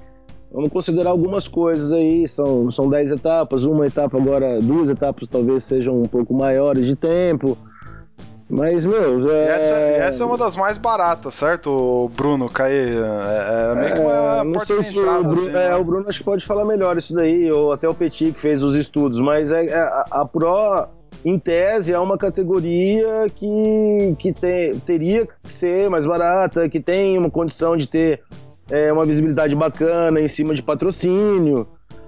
[0.51, 2.27] vamos considerar algumas coisas aí.
[2.27, 6.97] São, são 10 etapas, uma etapa agora, duas etapas talvez sejam um pouco maiores de
[6.97, 7.59] tempo.
[8.49, 9.29] Mas, meu.
[9.29, 9.45] É...
[9.45, 9.75] Essa,
[10.07, 12.49] essa, é uma das mais baratas, certo, Bruno?
[12.49, 12.73] Caí.
[12.73, 15.21] É, é meio que uma é, porta de entrada.
[15.21, 15.77] O Bruno, assim, é, né?
[15.77, 18.63] o Bruno acho que pode falar melhor isso daí, ou até o Petit que fez
[18.63, 20.87] os estudos, mas é, é, a, a Pro,
[21.25, 27.19] em tese, é uma categoria que, que tem, teria que ser mais barata, que tem
[27.19, 28.23] uma condição de ter
[28.71, 31.67] é, uma visibilidade bacana em cima de patrocínio.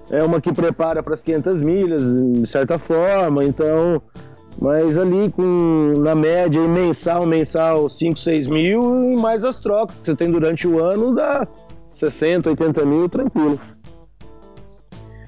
[0.09, 4.01] É uma que prepara para as 500 milhas, de certa forma, então
[4.61, 10.05] mas ali com, na média, mensal, mensal, 5, 6 mil e mais as trocas que
[10.05, 11.47] você tem durante o ano, dá
[11.93, 13.59] 60, 80 mil tranquilo.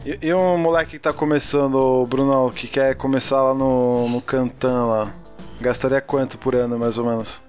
[0.06, 4.86] E, e um moleque que tá começando, Bruno, que quer começar lá no, no Cantan
[4.88, 5.13] lá,
[5.62, 7.41] gastaria quanto por ano, mais ou menos?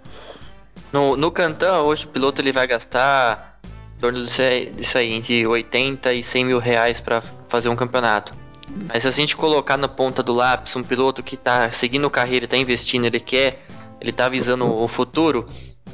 [0.93, 3.59] No, no Cantan, hoje o piloto ele vai gastar
[3.99, 8.42] torno disso aí, entre 80 e 100 mil reais para fazer um campeonato.
[8.89, 12.45] Mas se a gente colocar na ponta do lápis um piloto que está seguindo carreira,
[12.45, 13.65] está investindo, ele quer,
[14.01, 15.47] ele está visando o futuro,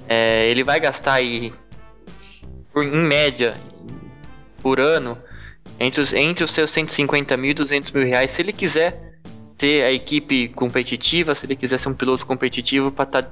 [0.08, 1.52] é, ele vai gastar aí,
[2.72, 3.54] por, em média,
[4.62, 5.18] por ano,
[5.78, 9.20] entre os, entre os seus 150 mil e 200 mil reais, se ele quiser
[9.56, 13.30] ter a equipe competitiva, se ele quiser ser um piloto competitivo para estar tá,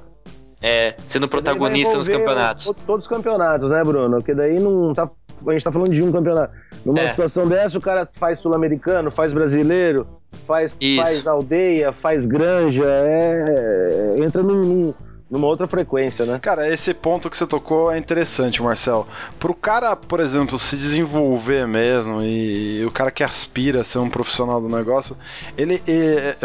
[0.61, 2.71] é, sendo protagonista nos campeonatos.
[2.85, 4.17] todos os campeonatos, né, Bruno?
[4.17, 5.09] Porque daí não tá.
[5.45, 6.53] A gente tá falando de um campeonato.
[6.85, 7.09] Numa é.
[7.09, 10.07] situação dessa, o cara faz sul-americano, faz brasileiro,
[10.45, 14.93] faz, faz aldeia, faz granja, é, entra num, num
[15.29, 16.39] numa outra frequência, né?
[16.39, 19.05] Cara, esse ponto que você tocou é interessante, Marcel.
[19.37, 24.09] Pro cara, por exemplo, se desenvolver mesmo e, o cara que aspira a ser um
[24.09, 25.17] profissional do negócio,
[25.57, 25.81] ele,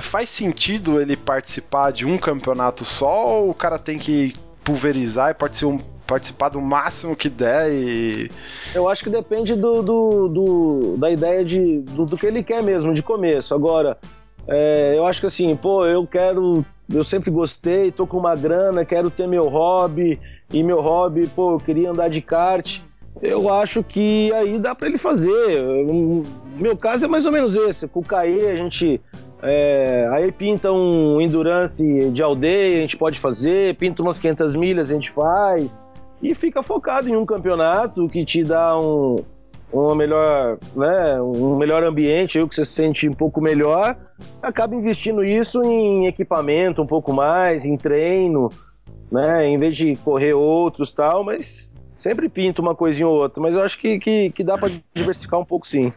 [0.00, 5.34] faz sentido ele participar de um campeonato só ou o cara tem que pulverizar e
[5.34, 8.30] participar, participar do máximo que der e...
[8.74, 12.62] Eu acho que depende do, do, do da ideia de, do, do, que ele quer
[12.62, 13.54] mesmo, de começo.
[13.54, 13.96] Agora,
[14.46, 18.84] é, eu acho que assim, pô, eu quero eu sempre gostei, tô com uma grana,
[18.84, 20.20] quero ter meu hobby,
[20.52, 22.80] e meu hobby, pô, eu queria andar de kart.
[23.20, 25.30] Eu acho que aí dá para ele fazer.
[26.58, 27.86] Meu caso é mais ou menos esse.
[27.86, 29.00] Com o Caê, a gente.
[29.42, 34.90] É, aí pinta um endurance de aldeia, a gente pode fazer, pinta umas 500 milhas,
[34.90, 35.82] a gente faz,
[36.22, 39.16] e fica focado em um campeonato que te dá um,
[39.72, 43.96] uma melhor, né, um melhor ambiente, aí que você se sente um pouco melhor,
[44.40, 48.50] acaba investindo isso em equipamento um pouco mais, em treino,
[49.10, 53.56] né, em vez de correr outros tal, mas sempre pinta uma coisinha ou outra, mas
[53.56, 55.92] eu acho que, que, que dá para diversificar um pouco sim.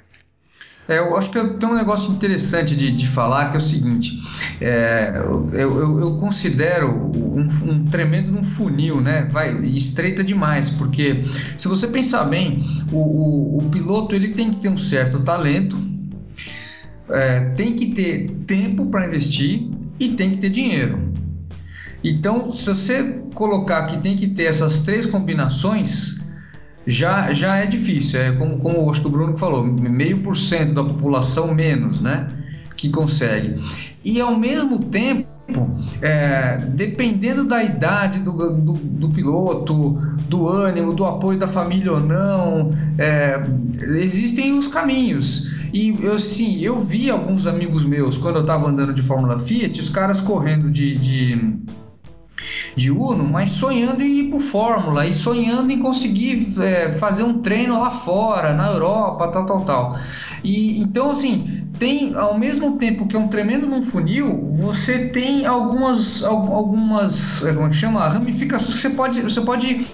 [0.87, 3.61] É, eu acho que eu tenho um negócio interessante de, de falar que é o
[3.61, 4.19] seguinte:
[4.61, 9.27] é, eu, eu, eu, considero um, um tremendo um funil, né?
[9.31, 11.23] Vai estreita demais, porque
[11.57, 15.75] se você pensar bem, o, o, o piloto ele tem que ter um certo talento,
[17.09, 19.67] é, tem que ter tempo para investir
[19.99, 21.13] e tem que ter dinheiro.
[22.03, 26.23] Então, se você colocar que tem que ter essas três combinações,
[26.87, 28.19] já, já é difícil.
[28.19, 32.27] É como, como acho que o Bruno falou, meio por cento da população menos, né?
[32.75, 33.55] Que consegue.
[34.03, 35.25] E ao mesmo tempo,
[36.01, 39.93] é, dependendo da idade do, do, do, piloto,
[40.27, 43.41] do ânimo, do apoio da família ou não, é,
[43.97, 45.55] existem os caminhos.
[45.73, 49.79] E eu sim, eu vi alguns amigos meus quando eu estava andando de Fórmula Fiat,
[49.79, 51.59] os caras correndo de, de
[52.75, 57.41] de Uno, mas sonhando em ir para Fórmula e sonhando em conseguir é, fazer um
[57.41, 59.99] treino lá fora, na Europa, tal, tal, tal.
[60.43, 65.45] E então assim tem ao mesmo tempo que é um tremendo num funil, você tem
[65.45, 68.79] algumas algumas é, como é que chama ramificações.
[68.79, 69.85] Você pode você pode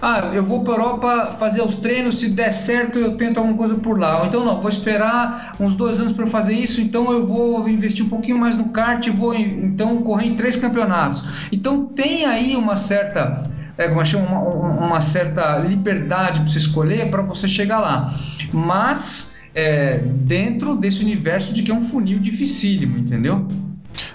[0.00, 3.74] ah, eu vou para Europa fazer os treinos, se der certo eu tento alguma coisa
[3.74, 4.20] por lá.
[4.20, 8.04] Ou então não, vou esperar uns dois anos para fazer isso, então eu vou investir
[8.04, 11.48] um pouquinho mais no kart e vou então correr em três campeonatos.
[11.50, 13.44] Então tem aí uma certa
[13.76, 18.12] é, como chama, uma, uma certa liberdade para você escolher para você chegar lá.
[18.52, 23.46] Mas é, dentro desse universo de que é um funil dificílimo, entendeu?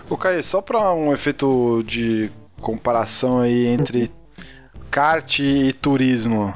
[0.10, 2.30] O Caio, só para um efeito de
[2.62, 4.10] comparação aí entre
[4.94, 6.54] kart e turismo.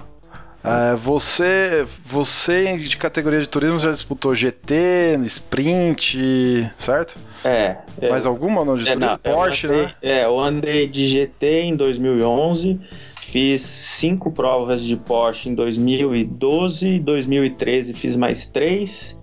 [0.64, 7.18] É, você, você de categoria de turismo já disputou GT, sprint, certo?
[7.44, 7.78] É.
[8.10, 9.10] Mais é, alguma não de é, turismo?
[9.10, 9.94] Não, Porsche, andei, né?
[10.04, 12.80] É, eu andei de GT em 2011,
[13.20, 19.18] fiz cinco provas de Porsche em 2012, 2013 fiz mais três,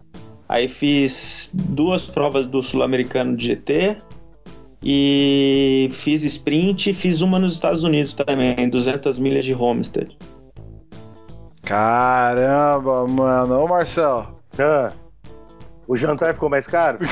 [0.48, 3.96] aí fiz duas provas do Sul-Americano de GT,
[4.84, 10.16] e fiz sprint e fiz uma nos Estados Unidos também, 200 milhas de Homestead.
[11.62, 13.60] Caramba, mano.
[13.60, 14.38] Ô, Marcel.
[14.58, 14.92] Ah,
[15.86, 16.98] o jantar ficou mais caro?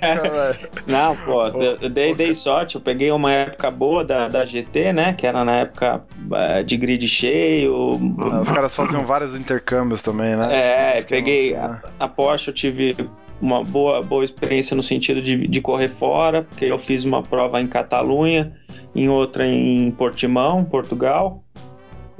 [0.00, 2.74] Caraca, Não, pô, eu dei, dei sorte.
[2.74, 5.12] Eu peguei uma época boa da, da GT, né?
[5.12, 7.98] Que era na época é, de grid cheio.
[8.30, 10.96] Ah, os caras faziam vários intercâmbios também, né?
[10.98, 11.54] É, peguei.
[11.54, 11.82] Assim, né?
[11.98, 12.96] a, a Porsche eu tive
[13.44, 17.60] uma boa, boa experiência no sentido de, de correr fora, porque eu fiz uma prova
[17.60, 18.56] em Catalunha,
[18.96, 21.44] em outra em Portimão, Portugal.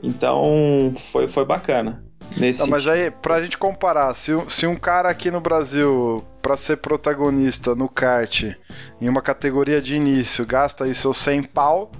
[0.02, 2.04] Então foi, foi bacana.
[2.36, 6.58] Nesse Não, mas aí, pra gente comparar, se, se um cara aqui no Brasil, para
[6.58, 8.54] ser protagonista no kart,
[9.00, 11.90] em uma categoria de início, gasta aí seus 100 pau,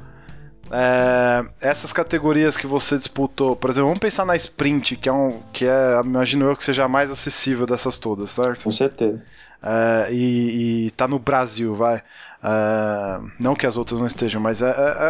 [0.70, 5.40] é, essas categorias que você disputou, por exemplo, vamos pensar na sprint, que é um,
[5.52, 8.64] que é, imagino eu que seja a mais acessível dessas todas, certo?
[8.64, 9.24] Com certeza.
[9.62, 12.02] É, e, e tá no Brasil, vai.
[12.42, 14.68] É, não que as outras não estejam, mas é,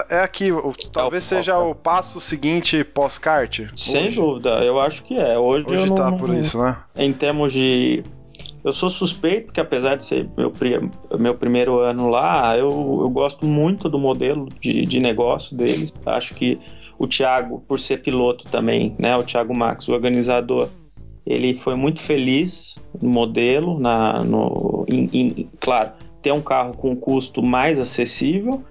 [0.09, 0.53] é, é aqui.
[0.53, 3.63] O, talvez é o seja o passo seguinte pós-kart.
[3.77, 4.17] Sem hoje.
[4.17, 5.37] dúvida, eu acho que é.
[5.37, 6.77] Hoje, hoje eu tá não, por isso, né?
[6.97, 8.05] Em termos de.
[8.65, 10.51] Eu sou suspeito, porque apesar de ser meu,
[11.19, 12.69] meu primeiro ano lá, eu,
[13.03, 16.01] eu gosto muito do modelo de, de negócio deles.
[16.07, 16.59] Acho que
[16.99, 19.15] o Thiago, por ser piloto também, né?
[19.17, 20.71] O Thiago Max, o organizador,
[21.27, 25.93] ele foi muito feliz no modelo, na, no, in, in, claro,
[26.23, 28.65] ter um carro com custo mais acessível,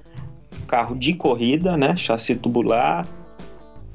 [0.68, 1.96] carro de corrida, né?
[1.96, 3.08] Chassi tubular,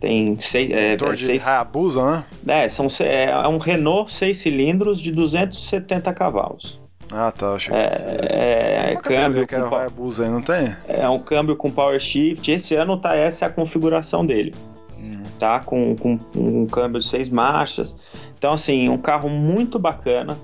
[0.01, 2.65] tem seis, é, Motor é, de seis, Hayabusa, né?
[2.65, 6.81] É, são, é, é um Renault 6 cilindros de 270 cavalos.
[7.11, 7.55] Ah, tá.
[7.55, 10.75] Achei é, é, é câmbio que com Hayabusa aí, não tem?
[10.87, 12.51] É um câmbio com power shift.
[12.51, 14.55] Esse ano tá essa é a configuração dele.
[14.99, 15.23] Uhum.
[15.39, 17.97] Tá com, com um câmbio de seis marchas.
[18.37, 20.37] Então, assim, um carro muito bacana.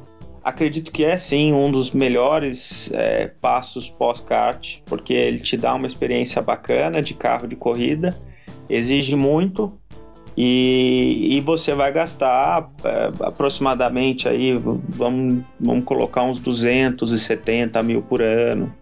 [0.43, 5.87] Acredito que é sim um dos melhores é, passos pós-kart, porque ele te dá uma
[5.87, 8.21] experiência bacana de carro de corrida,
[8.69, 9.79] exige muito,
[10.37, 18.21] e, e você vai gastar é, aproximadamente aí, vamos, vamos colocar uns 270 mil por
[18.21, 18.73] ano.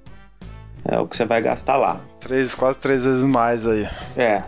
[0.85, 2.01] É o que você vai gastar lá.
[2.19, 3.87] Três, quase três vezes mais aí.
[4.17, 4.43] É.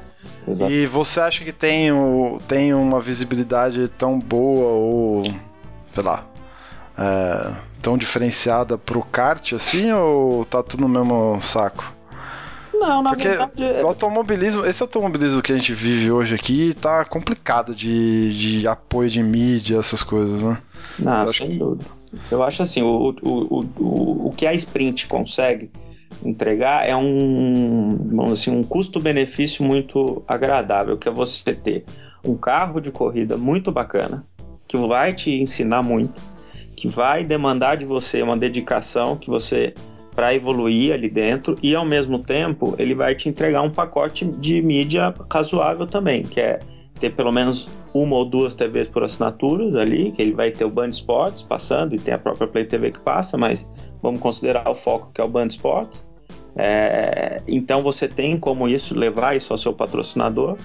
[0.49, 0.72] Exato.
[0.72, 5.22] E você acha que tem, o, tem uma visibilidade tão boa ou,
[5.95, 6.24] sei lá,
[6.99, 11.93] é, tão diferenciada pro kart assim ou tá tudo no mesmo saco?
[12.79, 13.62] Não, na Porque verdade.
[13.62, 18.68] É- o automobilismo, esse automobilismo que a gente vive hoje aqui tá complicado de, de
[18.68, 20.59] apoio de mídia, essas coisas, né?
[20.99, 21.57] Não, sem que...
[21.57, 21.85] dúvida.
[22.31, 25.70] Eu acho assim, o, o, o, o, o que a Sprint consegue
[26.25, 31.85] entregar é um, vamos assim, um custo-benefício muito agradável, que é você ter
[32.25, 34.25] um carro de corrida muito bacana,
[34.66, 36.22] que vai te ensinar muito,
[36.77, 39.75] que vai demandar de você uma dedicação, que você
[40.14, 44.62] para evoluir ali dentro e ao mesmo tempo ele vai te entregar um pacote de
[44.62, 46.60] mídia razoável também, que é
[47.00, 50.70] ter pelo menos uma ou duas TVs por assinaturas ali, que ele vai ter o
[50.70, 53.68] Band Sports passando e tem a própria Play TV que passa, mas
[54.02, 56.06] vamos considerar o foco que é o Band Sports.
[56.56, 60.56] É, então você tem como isso levar isso ao seu patrocinador.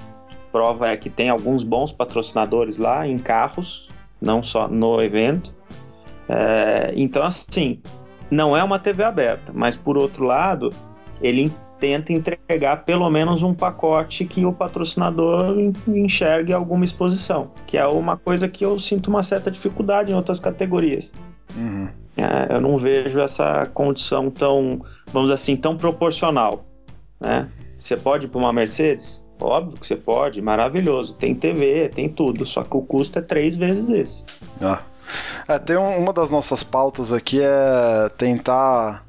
[0.51, 3.87] Prova é que tem alguns bons patrocinadores lá em carros,
[4.21, 5.53] não só no evento.
[6.27, 7.79] É, então assim,
[8.30, 10.71] não é uma TV aberta, mas por outro lado,
[11.21, 15.55] ele tenta entregar pelo menos um pacote que o patrocinador
[15.88, 20.39] enxergue alguma exposição, que é uma coisa que eu sinto uma certa dificuldade em outras
[20.39, 21.11] categorias.
[21.55, 21.88] Uhum.
[22.17, 26.65] É, eu não vejo essa condição tão, vamos assim, tão proporcional.
[27.19, 27.47] Né?
[27.77, 29.23] Você pode ir para uma Mercedes?
[29.41, 31.13] Óbvio que você pode, maravilhoso.
[31.13, 34.25] Tem TV, tem tudo, só que o custo é três vezes esse.
[34.61, 34.82] Ah.
[35.47, 39.03] É, tem um, uma das nossas pautas aqui é tentar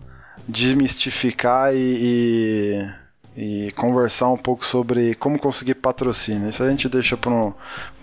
[0.48, 2.88] desmistificar e,
[3.36, 6.48] e, e, conversar um pouco sobre como conseguir patrocínio.
[6.48, 7.52] Isso a gente deixa para um,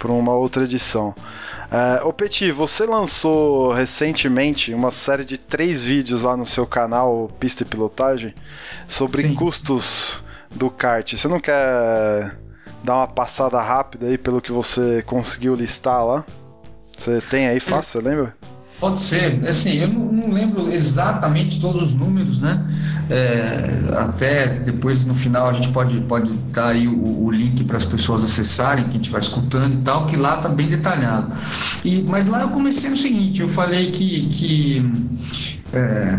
[0.05, 1.13] uma outra edição.
[1.69, 7.29] É, ô Petit, você lançou recentemente uma série de três vídeos lá no seu canal
[7.39, 8.33] Pista e Pilotagem
[8.87, 9.35] sobre Sim.
[9.35, 11.13] custos do kart.
[11.13, 12.37] Você não quer
[12.83, 16.25] dar uma passada rápida aí pelo que você conseguiu listar lá?
[16.97, 18.35] Você tem aí fácil, lembra?
[18.79, 19.43] Pode ser.
[19.47, 22.63] Assim, eu não, não, lembro exatamente todos os números, né?
[23.09, 27.77] É, até depois no final a gente pode, pode dar aí o, o link para
[27.77, 31.33] as pessoas acessarem, quem estiver escutando e tal, que lá tá bem detalhado.
[31.83, 34.91] E, mas lá eu comecei no seguinte, eu falei que, que
[35.73, 36.17] é,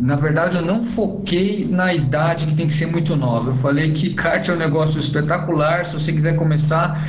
[0.00, 3.50] na verdade, eu não foquei na idade que tem que ser muito nova.
[3.50, 5.86] Eu falei que kart é um negócio espetacular.
[5.86, 7.00] Se você quiser começar,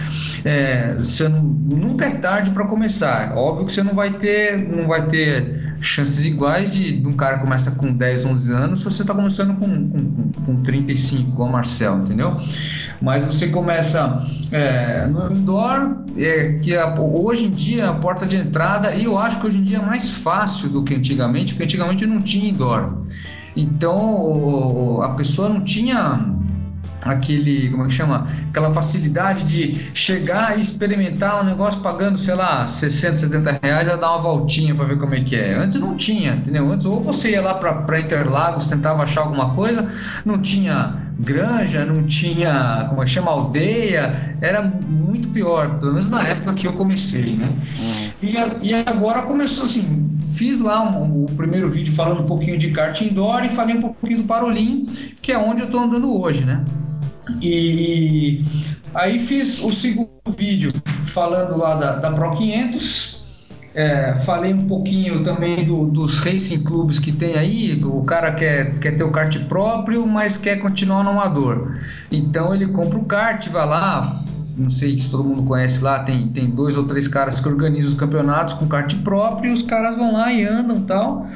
[0.46, 3.34] é, você não, nunca é tarde para começar.
[3.36, 7.40] Óbvio que você não vai ter, não vai ter chances iguais de, de um cara
[7.40, 11.52] começa com 10, 11 anos se você está começando com, com, com 35, igual o
[11.52, 12.36] Marcel, entendeu?
[13.02, 18.36] Mas você começa é, no indoor, é, que a, hoje em dia a porta de
[18.36, 21.64] entrada, e eu acho que hoje em dia é mais fácil do que antigamente, porque
[21.64, 23.00] antigamente não tinha indoor.
[23.56, 26.36] Então a pessoa não tinha
[27.06, 28.28] aquele, como é que chama?
[28.50, 33.96] Aquela facilidade de chegar e experimentar um negócio pagando, sei lá, 60, 70 reais e
[33.96, 35.54] dar uma voltinha para ver como é que é.
[35.54, 36.72] Antes não tinha, entendeu?
[36.72, 39.88] Antes ou você ia lá para Interlagos, tentava achar alguma coisa,
[40.26, 46.10] não tinha granja, não tinha, como é que chama, aldeia, era muito pior, pelo menos
[46.10, 47.54] na época que eu comecei, né?
[47.80, 48.10] Uhum.
[48.22, 52.72] E, e agora começou assim, fiz lá um, o primeiro vídeo falando um pouquinho de
[52.72, 54.86] kart indoor e falei um pouquinho do Parolim,
[55.22, 56.64] que é onde eu estou andando hoje, né?
[57.42, 58.44] E
[58.94, 60.72] aí fiz o segundo vídeo
[61.08, 63.24] falando lá da, da Pro 500
[63.74, 67.82] É, falei um pouquinho também do, dos racing clubes que tem aí.
[67.84, 71.78] O cara quer, quer ter o kart próprio, mas quer continuar no amador.
[72.10, 74.24] Então ele compra o kart, vai lá.
[74.58, 77.90] Não sei se todo mundo conhece lá, tem, tem dois ou três caras que organizam
[77.90, 81.28] os campeonatos com kart próprio e os caras vão lá e andam tal.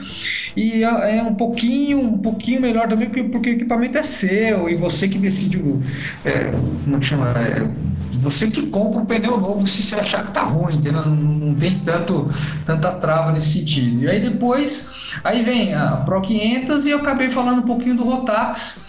[0.55, 4.69] E é, é um pouquinho, um pouquinho melhor também, porque, porque o equipamento é seu
[4.69, 5.81] e você que decide o.
[6.23, 6.51] É,
[6.85, 7.29] como chama?
[7.31, 7.69] É,
[8.11, 11.05] você que compra um pneu novo se você achar que tá ruim, entendeu?
[11.05, 12.29] Não, não tem tanto,
[12.65, 14.03] tanta trava nesse sentido.
[14.03, 18.03] E aí depois, aí vem a Pro 500 e eu acabei falando um pouquinho do
[18.03, 18.88] Rotax.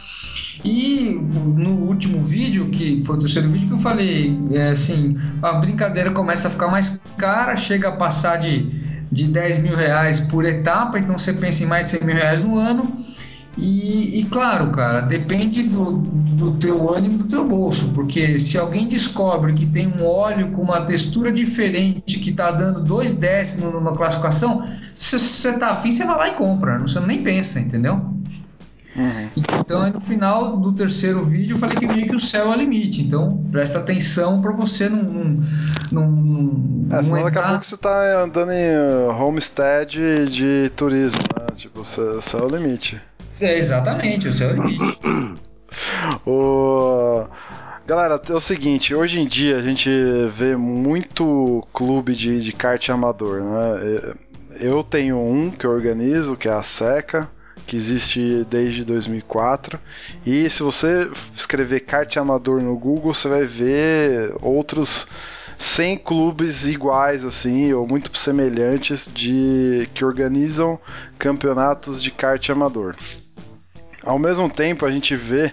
[0.65, 1.19] E
[1.57, 6.11] no último vídeo, que foi o terceiro vídeo que eu falei, é assim, a brincadeira
[6.11, 8.69] começa a ficar mais cara, chega a passar de,
[9.11, 12.43] de 10 mil reais por etapa, então você pensa em mais de 100 mil reais
[12.43, 12.93] no ano.
[13.59, 18.87] E, e, claro, cara, depende do, do teu ânimo, do teu bolso, porque se alguém
[18.87, 23.95] descobre que tem um óleo com uma textura diferente que está dando dois décimos numa
[23.95, 28.20] classificação, se você tá afim, você vai lá e compra, você nem pensa, entendeu?
[28.97, 29.29] Uhum.
[29.37, 32.57] Então, aí no final do terceiro vídeo, eu falei que meio que o céu é
[32.57, 33.03] o limite.
[33.03, 35.03] Então, presta atenção para você não.
[35.91, 38.77] não, não, é, senão daqui a pouco você tá andando em
[39.21, 41.47] homestead de turismo, né?
[41.57, 43.01] Tipo, o céu é o limite.
[43.41, 44.99] É, exatamente, o céu é o limite.
[46.27, 47.27] o...
[47.87, 49.91] Galera, é o seguinte, hoje em dia a gente
[50.33, 54.15] vê muito clube de, de kart amador, né?
[54.61, 57.29] Eu tenho um que eu organizo, que é a Seca,
[57.67, 59.79] que existe desde 2004.
[60.25, 65.07] E se você escrever kart amador no Google, você vai ver outros
[65.59, 70.79] 100 clubes iguais assim ou muito semelhantes de que organizam
[71.19, 72.97] campeonatos de kart amador.
[74.03, 75.53] Ao mesmo tempo, a gente vê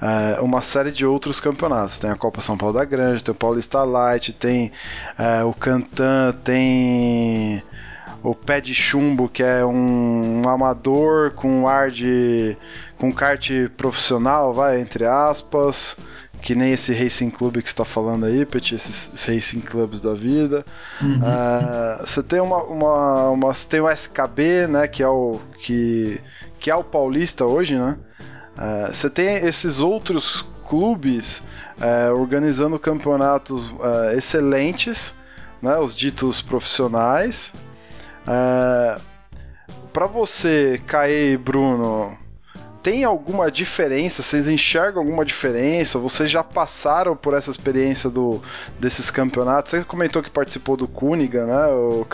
[0.00, 1.98] uh, uma série de outros campeonatos.
[1.98, 4.72] Tem a Copa São Paulo da Grande, tem o Paulista Light, tem
[5.18, 7.62] uh, o Cantan, tem
[8.22, 12.56] o Pé de Chumbo, que é um, um amador com ar de.
[12.98, 15.96] com kart profissional, vai, entre aspas
[16.42, 20.12] que nem esse Racing Club que está falando aí, Pet, esses, esses Racing Clubs da
[20.12, 20.64] vida.
[21.00, 21.18] Uhum.
[21.18, 26.20] Uh, você tem uma, uma, uma, tem o SKB, né, que é o que
[26.58, 27.96] que é o Paulista hoje, né?
[28.56, 31.42] Uh, você tem esses outros clubes
[31.78, 35.14] uh, organizando campeonatos uh, excelentes,
[35.60, 35.76] né?
[35.78, 37.52] Os ditos profissionais.
[38.24, 42.16] Para você, Caê e Bruno,
[42.82, 44.22] tem alguma diferença?
[44.22, 46.00] Vocês enxergam alguma diferença?
[46.00, 48.42] Vocês já passaram por essa experiência do,
[48.78, 49.70] desses campeonatos?
[49.70, 51.66] Você comentou que participou do Cuniga, né?
[51.68, 52.04] O,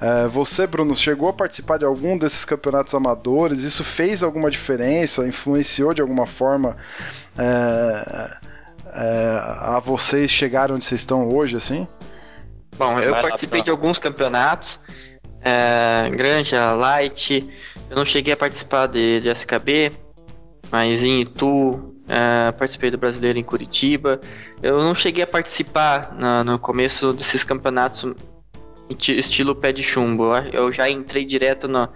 [0.00, 3.62] é, você, Bruno, chegou a participar de algum desses campeonatos amadores?
[3.62, 5.26] Isso fez alguma diferença?
[5.26, 6.78] Influenciou de alguma forma
[7.36, 8.38] é,
[8.94, 11.86] é, a vocês chegar onde vocês estão hoje, assim?
[12.78, 14.80] Bom, eu participei de alguns campeonatos.
[15.42, 17.48] É, Granja, Light,
[17.88, 19.92] eu não cheguei a participar de, de SKB,
[20.70, 24.20] mas em Itu, uh, participei do Brasileiro em Curitiba.
[24.62, 28.14] Eu não cheguei a participar na, no começo desses campeonatos
[28.98, 30.32] estilo pé de chumbo.
[30.52, 31.88] Eu já entrei direto na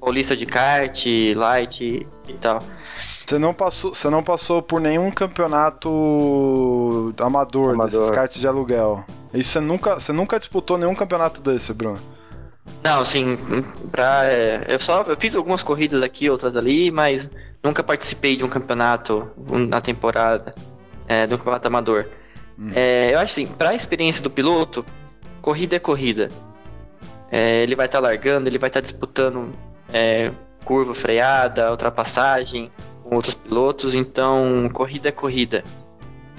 [0.00, 2.58] Paulista de kart, light e, e tal.
[2.98, 8.00] Você não passou, você não passou por nenhum campeonato amador, amador.
[8.00, 9.04] desses karts de aluguel.
[9.32, 11.98] Isso você nunca, você nunca disputou nenhum campeonato desse, Bruno?
[12.82, 13.36] Não, assim,
[13.90, 17.30] pra, é, eu só eu fiz algumas corridas aqui, outras ali, mas
[17.62, 19.30] nunca participei de um campeonato
[19.68, 20.52] na temporada,
[21.06, 22.06] é, de um campeonato amador.
[22.58, 22.70] Hum.
[22.74, 24.84] É, eu acho assim, pra experiência do piloto,
[25.42, 26.28] corrida é corrida.
[27.30, 29.50] É, ele vai estar tá largando, ele vai estar tá disputando
[29.92, 30.30] é,
[30.64, 32.70] curva freada, ultrapassagem
[33.04, 35.62] com outros pilotos, então corrida é corrida.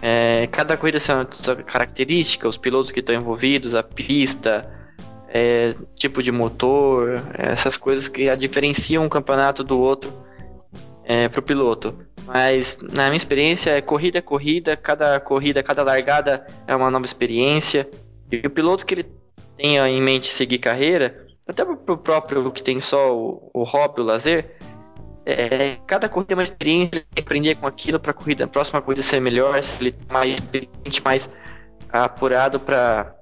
[0.01, 4.67] É, cada corrida tem uma sua característica, os pilotos que estão envolvidos, a pista,
[5.33, 10.11] é, tipo de motor, essas coisas que a diferenciam um campeonato do outro
[11.05, 11.97] é, para o piloto.
[12.25, 17.05] Mas na minha experiência, é corrida é corrida, cada corrida, cada largada é uma nova
[17.05, 17.89] experiência.
[18.31, 19.05] E o piloto que ele
[19.57, 24.01] tenha em mente seguir carreira, até para o próprio que tem só o, o hobby,
[24.01, 24.57] o lazer,
[25.25, 28.81] é, cada corrida é uma experiência, ele tem que aprender com aquilo para a próxima
[28.81, 31.29] corrida ser melhor, se ele tá mais experiente, mais
[31.89, 33.15] apurado para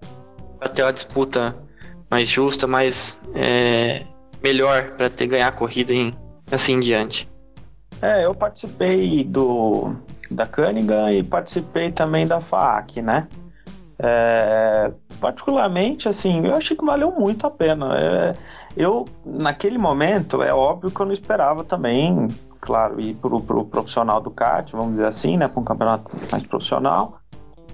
[0.73, 1.68] ter uma disputa
[2.09, 4.03] mais justa, mais é,
[4.43, 6.13] melhor para ter ganhar a corrida e
[6.51, 7.29] assim em diante.
[8.01, 9.93] É, eu participei do
[10.31, 13.27] da Cunningham e participei também da FAAC, né?
[14.01, 17.95] É, particularmente, assim, eu achei que valeu muito a pena.
[17.97, 18.35] É,
[18.77, 22.27] eu, naquele momento, é óbvio que eu não esperava também,
[22.61, 26.45] claro, ir pro, pro profissional do kart, vamos dizer assim, né, para um campeonato mais
[26.45, 27.19] profissional,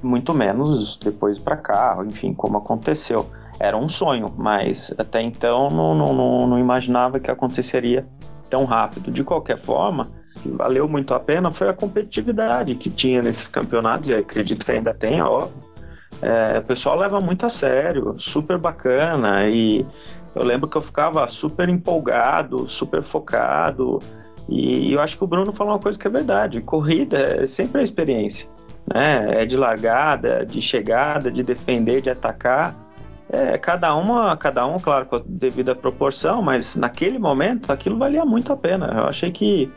[0.02, 3.30] muito menos depois para cá, enfim, como aconteceu.
[3.60, 8.06] Era um sonho, mas até então não, não, não, imaginava que aconteceria
[8.50, 9.12] tão rápido.
[9.12, 10.12] De qualquer forma,
[10.46, 14.94] valeu muito a pena foi a competitividade que tinha nesses campeonatos, e acredito que ainda
[14.94, 15.54] tem, óbvio.
[16.22, 19.86] É, o pessoal leva muito a sério, super bacana, e
[20.34, 24.00] eu lembro que eu ficava super empolgado, super focado,
[24.48, 27.82] e eu acho que o Bruno falou uma coisa que é verdade: corrida é sempre
[27.82, 28.48] a experiência,
[28.92, 29.42] né?
[29.42, 32.76] É de largada, de chegada, de defender, de atacar.
[33.36, 38.24] É, cada uma, cada um, claro, com a devida proporção, mas naquele momento aquilo valia
[38.24, 38.86] muito a pena.
[38.96, 39.70] Eu achei que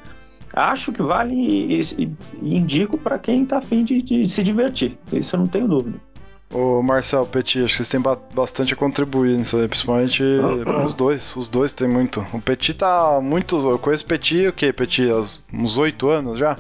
[0.54, 4.96] acho que vale e, e, indico para quem está afim de, de se divertir.
[5.12, 5.98] Isso eu não tenho dúvida.
[6.54, 8.00] Ô Marcel, Petit, acho que vocês têm
[8.32, 10.22] bastante a contribuir nisso aí, principalmente
[10.86, 11.36] os dois.
[11.36, 12.24] Os dois têm muito.
[12.32, 13.56] O Petit tá muito.
[13.68, 15.08] Eu conheço o Petit, o que, Petit?
[15.52, 16.56] Uns oito anos já?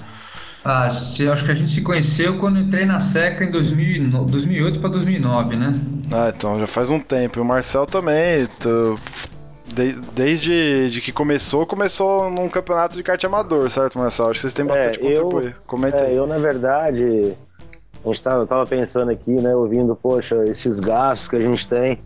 [0.70, 4.90] Ah, acho que a gente se conheceu quando entrei na SECA em 2000, 2008 para
[4.90, 5.72] 2009, né?
[6.12, 7.38] Ah, então já faz um tempo.
[7.38, 8.46] E o Marcel também.
[8.60, 8.98] Tô...
[9.74, 14.26] De, desde de que começou, começou num campeonato de kart amador, certo, Marcel?
[14.26, 15.56] Acho que vocês têm bastante é, a contribuir.
[15.66, 16.16] Comenta é, aí.
[16.16, 17.34] Eu, na verdade,
[18.04, 21.98] a gente tava, tava pensando aqui, né, ouvindo, poxa, esses gastos que a gente tem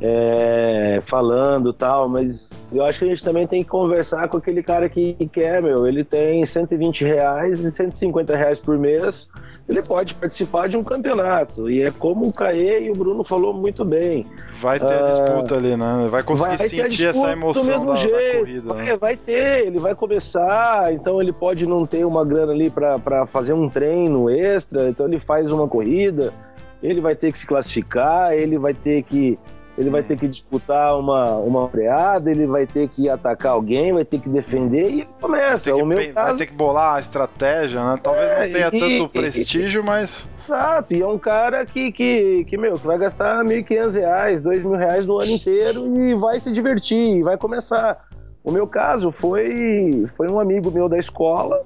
[0.00, 4.62] é, falando tal, mas eu acho que a gente também tem que conversar com aquele
[4.62, 5.86] cara que quer, meu.
[5.86, 9.28] Ele tem 120 reais e 150 reais por mês,
[9.68, 11.68] ele pode participar de um campeonato.
[11.68, 14.24] E é como o Caê e o Bruno falou muito bem.
[14.60, 16.08] Vai ter a ah, disputa ali, né?
[16.08, 18.14] Vai conseguir vai sentir essa emoção do mesmo da, jeito.
[18.14, 18.74] Da corrida.
[18.74, 18.96] Vai, né?
[18.96, 23.52] vai ter, ele vai começar, então ele pode não ter uma grana ali para fazer
[23.52, 26.32] um treino extra, então ele faz uma corrida,
[26.80, 29.38] ele vai ter que se classificar, ele vai ter que
[29.78, 34.04] ele vai ter que disputar uma, uma freada, ele vai ter que atacar alguém, vai
[34.04, 35.72] ter que defender e começa.
[35.72, 36.30] o meu caso...
[36.30, 37.96] Vai ter que bolar a estratégia, né?
[38.02, 40.28] Talvez é, não tenha e, tanto prestígio, e, mas.
[40.44, 44.40] Exato, e é um cara que, que, que meu, que vai gastar R$ 1.500, R$
[44.40, 48.04] 2.000 no ano inteiro e vai se divertir, vai começar.
[48.42, 51.64] O meu caso foi, foi um amigo meu da escola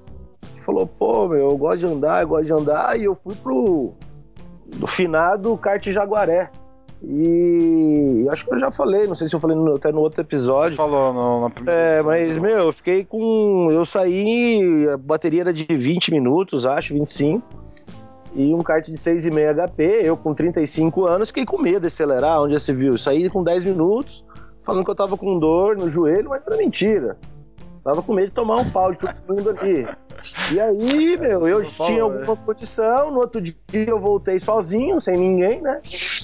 [0.54, 3.34] que falou: pô, meu, eu gosto de andar, eu gosto de andar, e eu fui
[3.36, 3.94] pro
[4.66, 6.50] do finado kart Jaguaré.
[7.04, 10.20] E acho que eu já falei, não sei se eu falei no, até no outro
[10.20, 10.70] episódio.
[10.70, 11.80] Você falou no, na primeira.
[11.80, 13.70] É, mas, meu, eu fiquei com.
[13.72, 17.42] Eu saí, a bateria era de 20 minutos, acho, 25.
[18.34, 22.40] E um kart de 6,5 HP, eu com 35 anos, fiquei com medo de acelerar,
[22.40, 22.96] onde já se viu.
[22.96, 24.24] Saí com 10 minutos,
[24.64, 27.18] falando que eu tava com dor no joelho, mas era mentira.
[27.84, 29.86] Tava com medo de tomar um pau de todo mundo ali.
[30.52, 32.00] E aí, meu, eu tinha é.
[32.00, 33.10] alguma condição.
[33.10, 35.80] No outro dia eu voltei sozinho, sem ninguém, né?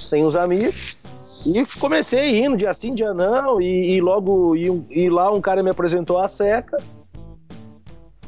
[0.08, 1.44] Sem os amigos.
[1.46, 3.60] E comecei indo, dia sim, dia não.
[3.60, 6.76] E, e logo, e, e, lá um cara me apresentou a seca.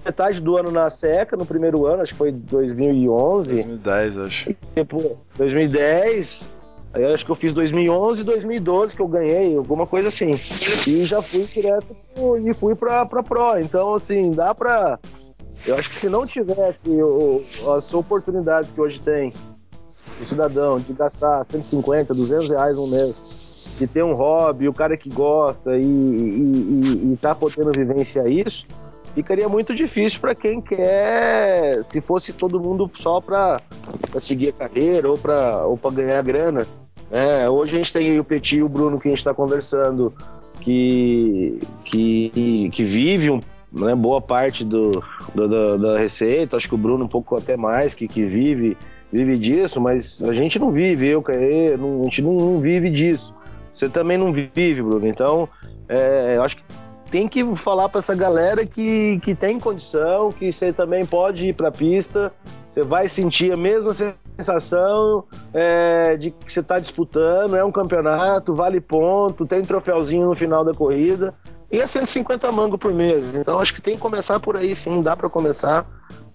[0.04, 3.54] Metade do ano na seca, no primeiro ano, acho que foi 2011.
[3.54, 4.50] 2010, acho.
[4.50, 6.60] E, depois, 2010.
[6.92, 10.32] Aí acho que eu fiz 2011 e 2012 que eu ganhei, alguma coisa assim.
[10.86, 13.58] E já fui direto pro, e fui pra, pra Pro.
[13.58, 14.98] Então, assim, dá pra.
[15.66, 17.44] Eu acho que se não tivesse o,
[17.76, 19.32] as oportunidades que hoje tem
[20.20, 24.96] o cidadão de gastar 150, 200 reais um mês, de ter um hobby, o cara
[24.96, 28.66] que gosta e, e, e, e tá podendo vivenciar isso,
[29.14, 33.60] ficaria muito difícil para quem quer, se fosse todo mundo só para
[34.18, 36.66] seguir a carreira ou para ou ganhar grana.
[37.10, 40.12] É, hoje a gente tem o Petit e o Bruno que a gente está conversando,
[40.60, 43.40] que, que, que vive um,
[43.72, 45.02] né, boa parte do,
[45.34, 46.56] do da, da, receita.
[46.56, 48.76] Acho que o Bruno um pouco até mais, que, que vive,
[49.12, 53.34] vive disso, mas a gente não vive, eu, Caê, a gente não, não, vive disso.
[53.72, 55.06] Você também não vive, Bruno.
[55.06, 55.48] Então,
[55.88, 56.62] é, acho que
[57.10, 61.54] tem que falar para essa galera que, que tem condição, que você também pode ir
[61.54, 62.32] para a pista,
[62.62, 63.92] você vai sentir a mesma
[64.38, 70.34] sensação é, de que você está disputando, é um campeonato, vale ponto, tem troféuzinho no
[70.36, 71.34] final da corrida.
[71.70, 73.34] E é 150 mango por mês.
[73.34, 75.86] Então acho que tem que começar por aí sim, dá para começar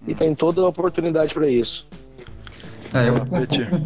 [0.06, 1.86] e tem toda a oportunidade para isso.
[2.92, 3.14] É, eu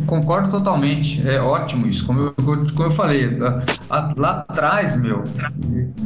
[0.06, 1.26] concordo totalmente.
[1.26, 2.04] É ótimo isso.
[2.06, 3.36] Como eu, como eu falei,
[4.16, 5.24] lá atrás, meu,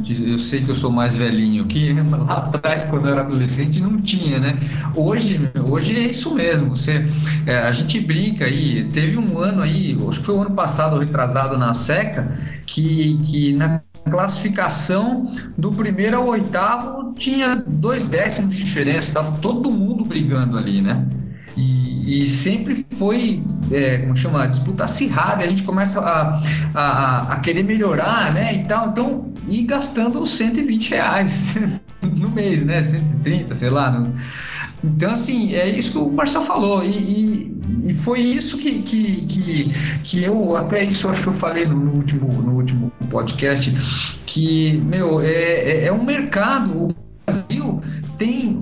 [0.07, 4.01] eu sei que eu sou mais velhinho que lá atrás, quando eu era adolescente, não
[4.01, 4.57] tinha, né?
[4.95, 6.75] Hoje, hoje é isso mesmo.
[6.77, 7.07] Você,
[7.45, 8.85] é, a gente brinca aí.
[8.91, 13.53] Teve um ano aí, acho que foi o ano passado, retrasado na seca, que, que
[13.53, 15.25] na classificação
[15.57, 19.15] do primeiro ao oitavo tinha dois décimos de diferença.
[19.15, 21.05] Tava todo mundo brigando ali, né?
[22.05, 26.41] E, e sempre foi, é, como chama, disputa acirrada, a gente começa a,
[26.73, 31.55] a, a, querer melhorar, né, e tal, então, e gastando os 120 reais
[32.01, 32.81] no mês, né?
[32.81, 33.91] 130, sei lá.
[33.91, 34.13] No...
[34.83, 36.83] Então, assim, é isso que o Marcel falou.
[36.83, 41.33] E, e, e, foi isso que, que, que, que eu, até isso acho que eu
[41.33, 43.71] falei no, no último, no último podcast,
[44.25, 46.85] que, meu, é, é, é um mercado.
[46.85, 46.95] O
[47.25, 47.81] Brasil
[48.17, 48.55] tem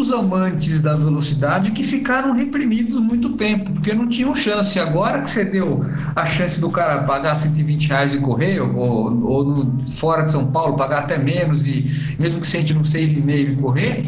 [0.00, 4.78] muitos amantes da velocidade que ficaram reprimidos muito tempo, porque não tinham chance.
[4.80, 5.84] Agora que você deu
[6.16, 10.46] a chance do cara pagar 120 reais e correr, ou, ou no, fora de São
[10.46, 14.04] Paulo, pagar até menos, e mesmo que sente no 6,5 e correr,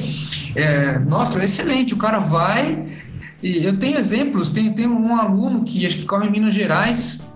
[0.57, 1.93] é, nossa, é excelente.
[1.93, 2.83] O cara vai.
[3.43, 7.32] E eu tenho exemplos, tem, tem um aluno que acho que corre em Minas Gerais,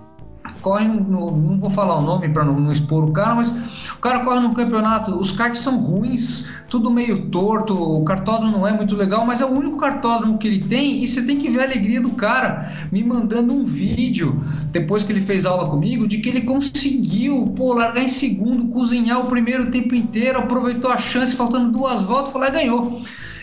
[0.60, 3.50] corre no, não vou falar o nome para não, não, expor o cara, mas
[3.90, 8.66] o cara corre no campeonato, os karts são ruins, tudo meio torto, o cartódromo não
[8.66, 11.48] é muito legal, mas é o único cartódromo que ele tem e você tem que
[11.48, 14.40] ver a alegria do cara me mandando um vídeo
[14.70, 19.20] depois que ele fez aula comigo de que ele conseguiu pô, largar em segundo, cozinhar
[19.20, 23.00] o primeiro tempo inteiro, aproveitou a chance faltando duas voltas, lá e ganhou.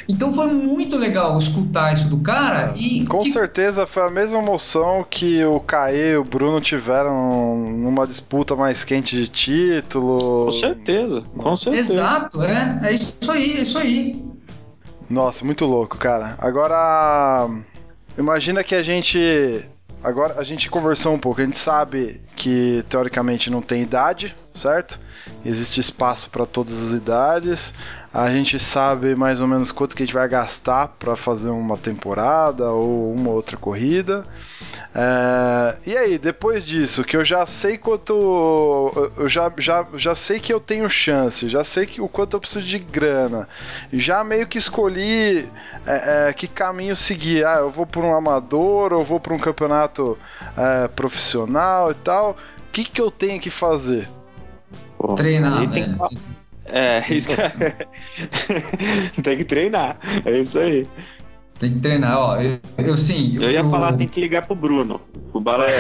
[0.07, 3.05] Então foi muito legal escutar isso do cara e.
[3.05, 3.31] Com que...
[3.31, 8.83] certeza foi a mesma emoção que o Caê e o Bruno tiveram numa disputa mais
[8.83, 10.45] quente de título.
[10.45, 11.93] Com certeza, com certeza.
[11.93, 12.79] Exato, é.
[12.83, 14.33] É isso aí, é isso aí.
[15.09, 16.35] Nossa, muito louco, cara.
[16.39, 17.49] Agora.
[18.17, 19.63] Imagina que a gente.
[20.03, 21.41] Agora a gente conversou um pouco.
[21.41, 24.99] A gente sabe que teoricamente não tem idade, certo?
[25.45, 27.73] Existe espaço para todas as idades.
[28.13, 31.75] A gente sabe mais ou menos quanto que a gente vai gastar para fazer uma
[31.77, 34.23] temporada ou uma outra corrida.
[34.93, 39.11] É, e aí, depois disso, que eu já sei quanto.
[39.17, 42.39] Eu já, já, já sei que eu tenho chance, já sei que, o quanto eu
[42.39, 43.47] preciso de grana,
[43.91, 45.49] já meio que escolhi
[45.83, 47.43] é, é, que caminho seguir.
[47.43, 50.19] Ah, eu vou para um amador, ou vou para um campeonato
[50.55, 52.37] é, profissional e tal.
[52.59, 54.07] O que, que eu tenho que fazer?
[55.15, 55.67] Treinar, né?
[55.73, 55.97] Tem...
[56.67, 57.35] É, isso que...
[59.21, 59.97] tem que treinar.
[60.25, 60.85] É isso aí.
[61.59, 62.41] Tem que treinar, ó.
[62.41, 63.35] Eu, eu sim.
[63.35, 64.99] Eu, eu ia falar, tem que ligar pro Bruno,
[65.31, 65.67] o Balé.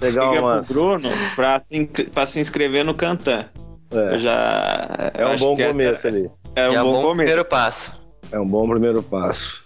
[0.00, 0.64] Legal, Liga mano.
[0.64, 3.46] pro Bruno pra se, pra se inscrever no Cantan.
[3.90, 4.14] É.
[4.14, 5.10] Eu já.
[5.14, 6.08] É um bom começo essa...
[6.08, 6.30] ali.
[6.54, 7.16] É um é bom, bom começo.
[7.16, 8.00] primeiro passo.
[8.30, 9.62] É um bom primeiro passo.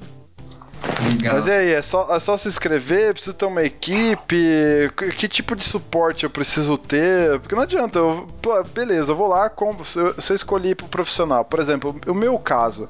[1.11, 1.35] Legal.
[1.35, 3.13] Mas e aí, é só, é só se inscrever?
[3.13, 4.91] Preciso ter uma equipe?
[4.97, 7.39] Que, que tipo de suporte eu preciso ter?
[7.41, 8.29] Porque não adianta, eu,
[8.75, 11.45] beleza, eu vou lá, com, se eu, se eu escolhi pro profissional.
[11.45, 12.89] Por exemplo, o meu caso.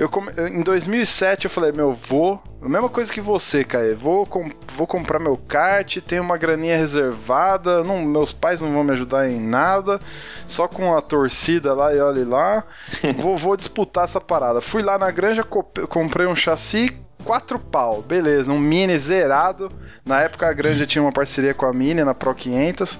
[0.00, 0.10] Eu,
[0.48, 2.42] em 2007 eu falei, meu, vou.
[2.62, 3.92] A mesma coisa que você, Caê.
[3.92, 4.26] Vou,
[4.74, 7.84] vou comprar meu kart, tenho uma graninha reservada.
[7.84, 10.00] Não, meus pais não vão me ajudar em nada.
[10.48, 12.64] Só com a torcida lá e olhe lá.
[13.20, 14.62] vou, vou disputar essa parada.
[14.62, 18.00] Fui lá na granja, comprei um chassi, quatro pau.
[18.00, 19.70] Beleza, um mini zerado.
[20.02, 22.98] Na época a granja tinha uma parceria com a Mini na Pro 500.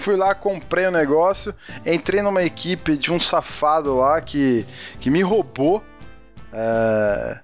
[0.00, 4.66] Fui lá, comprei o negócio, entrei numa equipe de um safado lá que,
[4.98, 5.84] que me roubou.
[6.52, 7.38] É...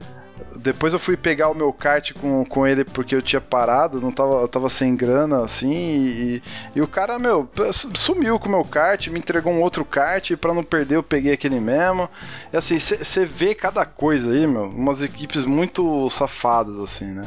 [0.58, 4.10] Depois eu fui pegar o meu kart com, com ele porque eu tinha parado, não
[4.10, 5.72] tava, eu tava sem grana assim.
[5.72, 6.42] E,
[6.74, 7.48] e o cara, meu,
[7.94, 10.30] sumiu com o meu kart, me entregou um outro kart.
[10.30, 12.08] E pra não perder, eu peguei aquele mesmo.
[12.52, 17.26] E assim, você vê cada coisa aí, meu, umas equipes muito safadas, assim, né?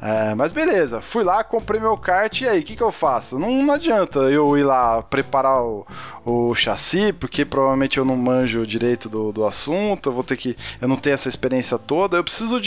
[0.00, 3.38] É, mas beleza, fui lá, comprei meu kart e aí, o que, que eu faço?
[3.38, 5.86] Não, não adianta eu ir lá preparar o,
[6.24, 10.56] o chassi, porque provavelmente eu não manjo direito do, do assunto, eu vou ter que.
[10.80, 12.16] Eu não tenho essa experiência toda.
[12.16, 12.65] Eu preciso de.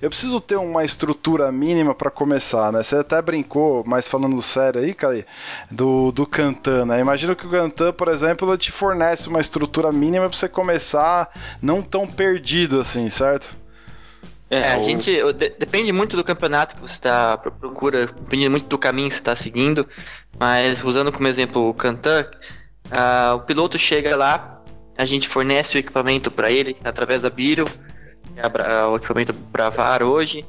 [0.00, 2.82] Eu preciso ter uma estrutura mínima para começar, né?
[2.82, 5.24] Você até brincou, mas falando sério aí, cara,
[5.70, 7.00] do, do Cantan, né?
[7.00, 11.30] Imagina que o Cantan, por exemplo, ele te fornece uma estrutura mínima para você começar
[11.60, 13.56] não tão perdido assim, certo?
[14.50, 14.82] É, a o...
[14.82, 15.10] gente
[15.58, 19.36] depende muito do campeonato que você está procura, depende muito do caminho que você está
[19.36, 19.88] seguindo,
[20.38, 22.26] mas usando como exemplo o Cantan,
[22.86, 24.60] uh, o piloto chega lá,
[24.98, 27.64] a gente fornece o equipamento para ele através da Biro,
[28.42, 30.44] é o equipamento Bravar hoje.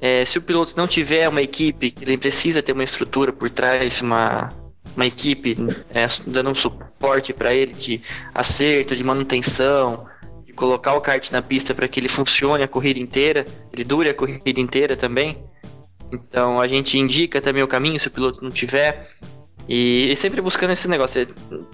[0.00, 4.02] É, se o piloto não tiver uma equipe, ele precisa ter uma estrutura por trás,
[4.02, 4.50] uma,
[4.94, 5.56] uma equipe
[5.94, 8.02] é, dando um suporte para ele de
[8.34, 10.06] acerto, de manutenção,
[10.54, 14.14] colocar o kart na pista para que ele funcione a corrida inteira, ele dure a
[14.14, 15.38] corrida inteira também.
[16.12, 19.06] Então a gente indica também o caminho se o piloto não tiver.
[19.68, 21.26] E, e sempre buscando esse negócio.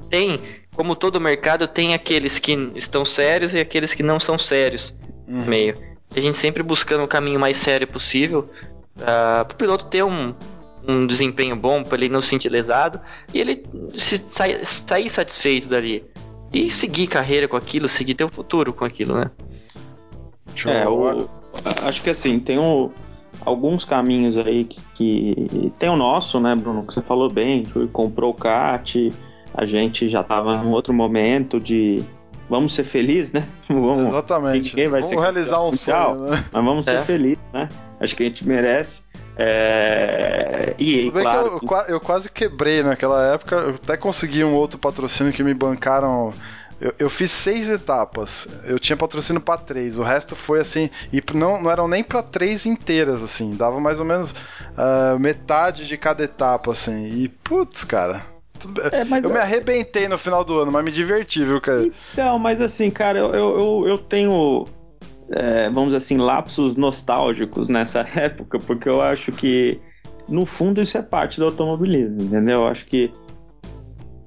[0.08, 0.40] Tem,
[0.74, 4.94] como todo mercado, tem aqueles que estão sérios e aqueles que não são sérios
[5.32, 5.44] uhum.
[5.46, 5.76] meio.
[6.14, 8.48] A gente sempre buscando o caminho mais sério possível
[8.94, 10.34] para o piloto ter um,
[10.86, 13.00] um desempenho bom, para ele não se sentir lesado
[13.32, 13.64] e ele
[13.94, 16.04] se, sair, sair satisfeito dali
[16.52, 19.30] e seguir carreira com aquilo, seguir ter um futuro com aquilo, né?
[20.66, 21.26] É, o,
[21.82, 22.90] acho que assim, tem o,
[23.44, 26.86] alguns caminhos aí que, que, Tem o nosso, né, Bruno?
[26.86, 28.94] Que você falou bem, que comprou o kart,
[29.54, 32.02] a gente já estava num outro momento de
[32.52, 33.48] vamos ser felizes, né?
[33.66, 34.68] Vamos, Exatamente.
[34.68, 36.44] Ninguém vai vamos realizar um sonho, né?
[36.52, 36.98] Mas vamos é.
[36.98, 37.66] ser felizes, né?
[37.98, 39.00] Acho que a gente merece.
[39.38, 40.74] É...
[40.78, 43.56] E, Tudo claro, que eu, eu, quase quebrei naquela época.
[43.56, 46.34] Eu até consegui um outro patrocínio que me bancaram.
[46.78, 48.46] Eu, eu fiz seis etapas.
[48.64, 49.98] Eu tinha patrocínio para três.
[49.98, 50.90] O resto foi assim.
[51.10, 53.56] E não, não eram nem para três inteiras, assim.
[53.56, 57.06] Dava mais ou menos uh, metade de cada etapa, assim.
[57.06, 58.31] E, putz, cara.
[58.92, 61.88] É, eu me arrebentei no final do ano, mas me diverti, viu, cara?
[62.12, 64.66] Então, mas assim, cara, eu, eu, eu tenho
[65.32, 69.80] é, vamos dizer assim, lapsos nostálgicos nessa época, porque eu acho que,
[70.28, 72.60] no fundo, isso é parte do automobilismo, entendeu?
[72.60, 73.10] Eu acho que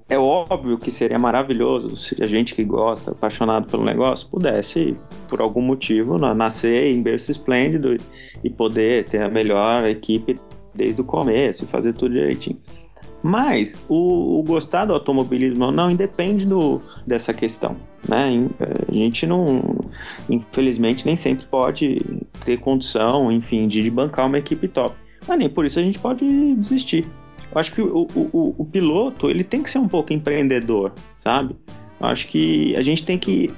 [0.10, 4.96] é óbvio que seria maravilhoso se a gente que gosta, apaixonado pelo negócio, pudesse,
[5.28, 7.96] por algum motivo, nascer em berço esplêndido
[8.44, 10.40] e poder ter a melhor equipe
[10.74, 12.60] desde o começo e fazer tudo direitinho.
[13.26, 17.76] Mas o, o gostar do automobilismo não independe do, dessa questão.
[18.08, 18.48] Né?
[18.88, 19.80] A gente não,
[20.30, 21.98] infelizmente, nem sempre pode
[22.46, 24.96] ter condição, enfim, de bancar uma equipe top.
[25.28, 26.24] Mas nem por isso a gente pode
[26.54, 27.08] desistir.
[27.52, 31.56] Eu acho que o, o, o piloto ele tem que ser um pouco empreendedor, sabe?
[32.00, 33.52] Acho que a gente tem que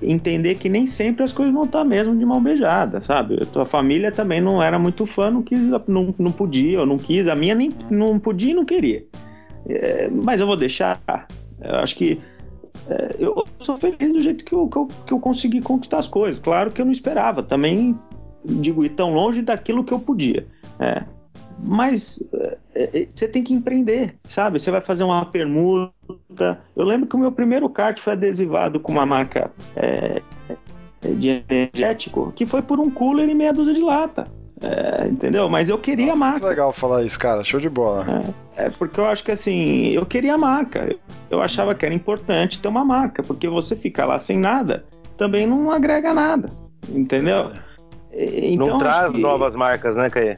[0.00, 3.38] entender que nem sempre as coisas vão estar mesmo de mão beijada, sabe?
[3.42, 6.96] A tua família também não era muito fã, não quis, não, não podia, ou não
[6.96, 7.28] quis.
[7.28, 9.04] A minha nem não podia e não queria.
[9.68, 11.00] É, mas eu vou deixar.
[11.60, 12.18] Eu acho que
[12.88, 16.08] é, eu sou feliz do jeito que eu, que eu, que, eu, consegui conquistar as
[16.08, 16.40] coisas.
[16.40, 17.42] Claro que eu não esperava.
[17.42, 17.96] Também,
[18.44, 20.46] digo, ir tão longe daquilo que eu podia.
[20.80, 21.04] É.
[21.64, 24.58] Mas é, é, você tem que empreender, sabe?
[24.58, 26.60] Você vai fazer uma permuta.
[26.74, 30.20] Eu lembro que o meu primeiro kart foi adesivado com uma marca é,
[31.00, 34.26] de energético, que foi por um cooler e meia dúzia de lata.
[34.60, 35.48] É, entendeu?
[35.48, 36.40] Mas eu queria Nossa, a marca.
[36.40, 37.42] Muito legal falar isso, cara.
[37.42, 38.06] Show de bola.
[38.56, 40.96] É, é, porque eu acho que assim, eu queria a marca.
[41.30, 44.84] Eu achava que era importante ter uma marca, porque você ficar lá sem nada
[45.16, 46.50] também não agrega nada.
[46.88, 47.52] Entendeu?
[48.12, 49.20] Então, não traz que...
[49.20, 50.36] novas marcas, né, Caê?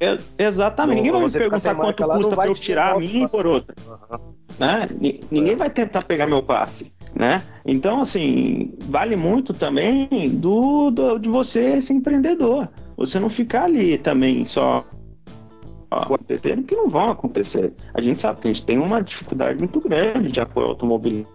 [0.00, 0.96] É, exatamente.
[0.96, 3.74] Ninguém vai me perguntar quanto custa para eu tirar a minha por outra.
[3.86, 4.34] Uhum.
[4.58, 4.88] Né?
[5.30, 5.56] Ninguém é.
[5.56, 6.92] vai tentar pegar meu passe.
[7.14, 7.42] Né?
[7.64, 13.98] Então, assim, vale muito também do, do de você ser empreendedor você não ficar ali
[13.98, 14.84] também só
[15.90, 17.72] acontecendo que não vão acontecer.
[17.94, 21.26] A gente sabe que a gente tem uma dificuldade muito grande de apoio automobilismo.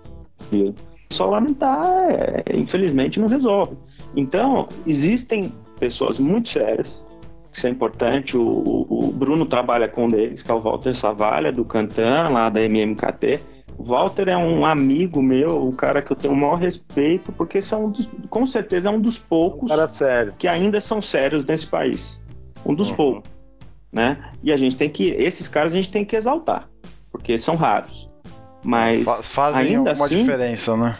[1.09, 3.77] Só lamentar, é, infelizmente, não resolve.
[4.15, 7.05] Então, existem pessoas muito sérias,
[7.51, 8.37] isso é importante.
[8.37, 12.49] O, o, Bruno trabalha com um deles, que é o Walter Savalha, do Cantan, lá
[12.49, 13.39] da MMKT.
[13.77, 17.61] O Walter é um amigo meu, um cara que eu tenho o maior respeito, porque
[17.61, 22.21] são dos, com certeza é um dos poucos um que ainda são sérios nesse país.
[22.65, 22.95] Um dos uhum.
[22.95, 23.43] poucos,
[23.91, 24.31] né?
[24.43, 26.69] E a gente tem que esses caras a gente tem que exaltar,
[27.11, 28.09] porque são raros.
[28.63, 30.95] Mas fazem ainda uma assim, diferença, né?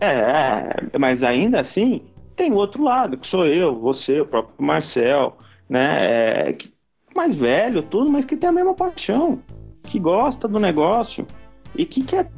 [0.00, 2.00] É, mas ainda assim
[2.34, 5.36] tem o outro lado, que sou eu, você, o próprio Marcel,
[5.72, 6.50] né?
[6.50, 6.58] É,
[7.16, 9.40] mais velho, tudo, mas que tem a mesma paixão,
[9.84, 11.26] que gosta do negócio
[11.74, 12.30] e que quer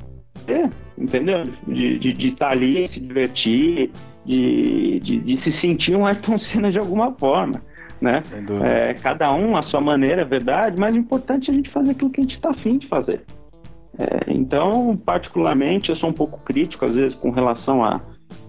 [0.47, 1.43] ter, entendeu?
[1.67, 3.91] De estar de, tá ali, se divertir,
[4.25, 7.61] de, de, de, se sentir um Ayrton Senna de alguma forma.
[8.01, 8.23] Né?
[8.63, 11.91] É, cada um a sua maneira, é verdade, mas o importante é a gente fazer
[11.91, 13.25] aquilo que a gente está afim de fazer.
[13.99, 18.01] É, então, particularmente, eu sou um pouco crítico às vezes com relação a.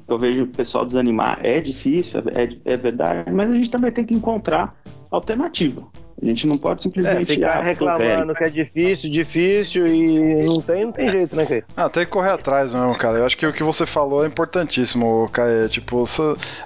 [0.07, 1.39] Eu vejo o pessoal desanimar.
[1.41, 4.75] É difícil, é, é verdade, mas a gente também tem que encontrar
[5.09, 5.81] alternativa.
[6.21, 10.61] A gente não pode simplesmente é, ficar ah, reclamando que é difícil, difícil e não
[10.61, 11.63] tem, não tem jeito, né, Caio?
[11.75, 13.17] Ah, tem que correr atrás mesmo, cara.
[13.17, 15.67] Eu acho que o que você falou é importantíssimo, Caio.
[15.67, 16.21] Tipo, cê,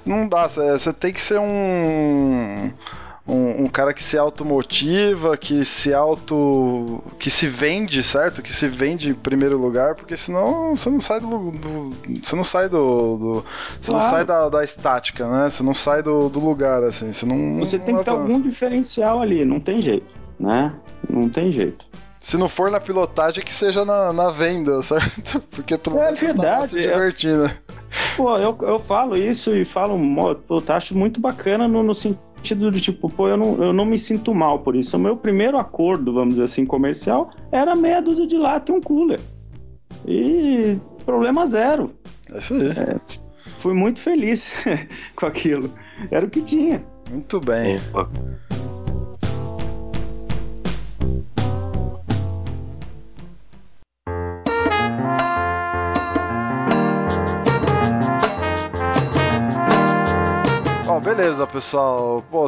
[0.05, 2.71] não dá, você tem que ser um
[3.29, 7.03] um, um, cara que se automotiva, que se auto.
[7.19, 8.41] que se vende, certo?
[8.41, 11.51] Que se vende em primeiro lugar, porque senão você não sai do.
[11.51, 11.89] do
[12.23, 13.17] você não sai do.
[13.17, 13.45] do
[13.79, 14.05] você claro.
[14.05, 15.49] não sai da, da estática, né?
[15.49, 17.13] Você não sai do, do lugar, assim.
[17.13, 17.59] Você não.
[17.59, 20.07] Você não tem que ter algum diferencial ali, não tem jeito,
[20.39, 20.73] né?
[21.07, 21.85] Não tem jeito.
[22.21, 25.39] Se não for na pilotagem, que seja na, na venda, certo?
[25.51, 27.45] Porque pelo é verdade, tá se divertindo.
[27.45, 27.51] Eu,
[28.17, 29.97] pô, eu, eu falo isso e falo,
[30.49, 33.85] eu acho muito bacana no, no sentido sentido de tipo, pô, eu não, eu não
[33.85, 34.97] me sinto mal por isso.
[34.97, 38.81] O meu primeiro acordo, vamos dizer assim, comercial, era meia dúzia de lata e um
[38.81, 39.19] cooler.
[40.07, 41.91] E problema zero.
[42.31, 42.69] É isso aí.
[42.69, 42.99] É,
[43.57, 44.53] fui muito feliz
[45.15, 45.69] com aquilo.
[46.09, 46.83] Era o que tinha.
[47.09, 47.77] Muito bem.
[47.93, 48.09] Opa.
[61.19, 62.23] Beleza, pessoal.
[62.31, 62.47] Pô,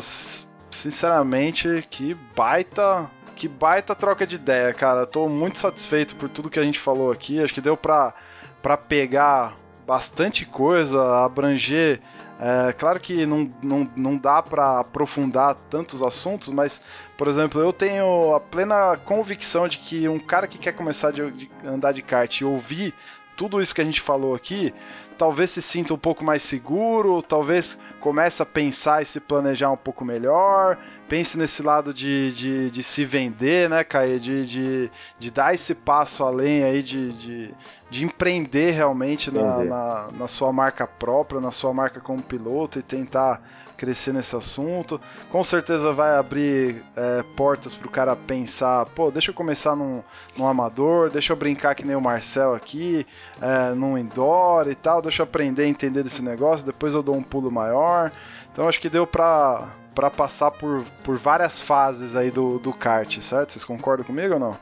[0.72, 5.06] sinceramente, que baita que baita troca de ideia, cara.
[5.06, 7.44] Tô muito satisfeito por tudo que a gente falou aqui.
[7.44, 8.14] Acho que deu pra,
[8.62, 9.56] pra pegar
[9.86, 12.00] bastante coisa, abranger.
[12.40, 16.82] É, claro que não, não, não dá para aprofundar tantos assuntos, mas,
[17.18, 21.30] por exemplo, eu tenho a plena convicção de que um cara que quer começar de,
[21.32, 22.94] de andar de kart e ouvir
[23.36, 24.74] tudo isso que a gente falou aqui,
[25.18, 29.78] talvez se sinta um pouco mais seguro, talvez comece a pensar e se planejar um
[29.78, 30.78] pouco melhor,
[31.08, 34.18] pense nesse lado de, de, de se vender, né, Caê?
[34.18, 37.54] De, de, de dar esse passo além aí, de, de,
[37.90, 42.82] de empreender realmente na, na, na sua marca própria, na sua marca como piloto e
[42.82, 43.42] tentar
[43.82, 45.02] crescer nesse assunto.
[45.32, 50.04] Com certeza vai abrir é, portas para o cara pensar, pô, deixa eu começar num,
[50.38, 53.08] num amador, deixa eu brincar que nem o Marcel aqui,
[53.42, 57.16] é, num indoor e tal, deixa eu aprender a entender desse negócio, depois eu dou
[57.16, 58.12] um pulo maior.
[58.52, 63.20] Então acho que deu para para passar por, por várias fases aí do, do kart,
[63.20, 63.52] certo?
[63.52, 64.56] Vocês concordam comigo ou não?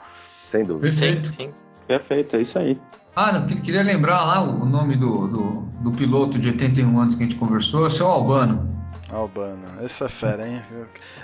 [0.50, 0.90] Sem dúvida.
[0.90, 1.28] Perfeito.
[1.28, 1.54] Sim, sim.
[1.86, 2.82] Perfeito, é isso aí.
[3.16, 5.52] Ah, não, queria lembrar lá o nome do, do,
[5.84, 8.79] do piloto de 81 anos que a gente conversou, é o seu Albano.
[9.12, 10.62] Albana, essa é fera, hein?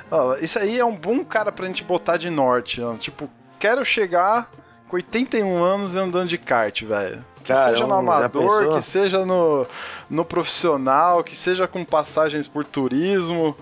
[0.09, 2.95] Ó, isso aí é um bom cara pra gente botar de norte, ó.
[2.95, 3.29] Tipo,
[3.59, 4.49] quero chegar
[4.87, 7.23] com 81 anos andando de kart, velho.
[7.43, 9.67] Que seja no amador, que seja no,
[10.09, 13.55] no profissional, que seja com passagens por turismo,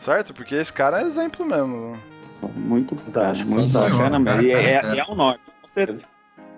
[0.00, 0.32] certo?
[0.32, 1.98] Porque esse cara é exemplo mesmo.
[2.54, 6.06] Muito bacana, muito bacana, e é, é, é o norte, com certeza.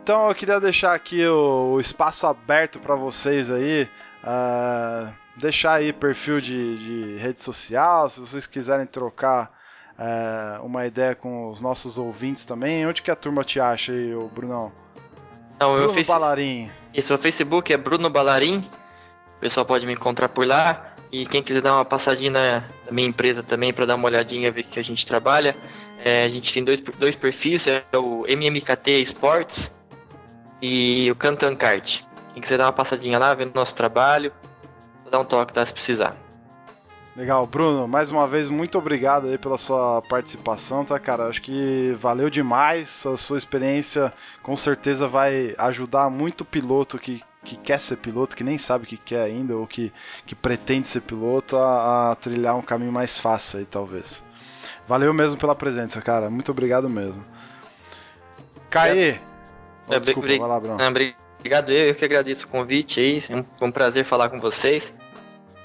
[0.03, 3.89] Então eu queria deixar aqui o, o espaço aberto para vocês aí.
[4.23, 9.51] Uh, deixar aí perfil de, de rede social, se vocês quiserem trocar
[9.99, 12.87] é, uma ideia com os nossos ouvintes também.
[12.87, 14.73] Onde que a turma te acha aí, o Brunão?
[15.59, 16.07] Não, Bruno face...
[16.07, 16.71] Balarim.
[16.95, 18.69] Isso, o Facebook é Bruno Balarim.
[19.37, 20.95] O pessoal pode me encontrar por lá.
[21.11, 24.65] E quem quiser dar uma passadinha na, minha empresa também para dar uma olhadinha, ver
[24.65, 25.57] que a gente trabalha.
[26.05, 29.75] É, a gente tem dois, dois perfis, é o MMKT Sports
[30.63, 32.03] e o Cantan Kart.
[32.33, 34.33] Quem quiser dar uma passadinha lá, ver o nosso trabalho,
[35.09, 35.65] dar um toque, tá?
[35.65, 36.17] Se precisar.
[37.19, 41.27] Legal, Bruno, mais uma vez, muito obrigado aí pela sua participação, tá, cara?
[41.27, 43.05] Acho que valeu demais.
[43.05, 48.37] A sua experiência com certeza vai ajudar muito o piloto que, que quer ser piloto,
[48.37, 49.93] que nem sabe o que quer ainda, ou que,
[50.27, 54.23] que pretende ser piloto, a, a trilhar um caminho mais fácil aí, talvez.
[54.87, 56.31] Valeu mesmo pela presença, cara.
[56.31, 57.25] Muito obrigado mesmo.
[58.71, 59.11] Caê!
[59.11, 59.21] É,
[59.89, 60.79] oh, desculpa, vai lá, Bruno.
[61.41, 63.25] Obrigado, eu, eu que agradeço o convite aí.
[63.29, 64.93] É um prazer falar com vocês.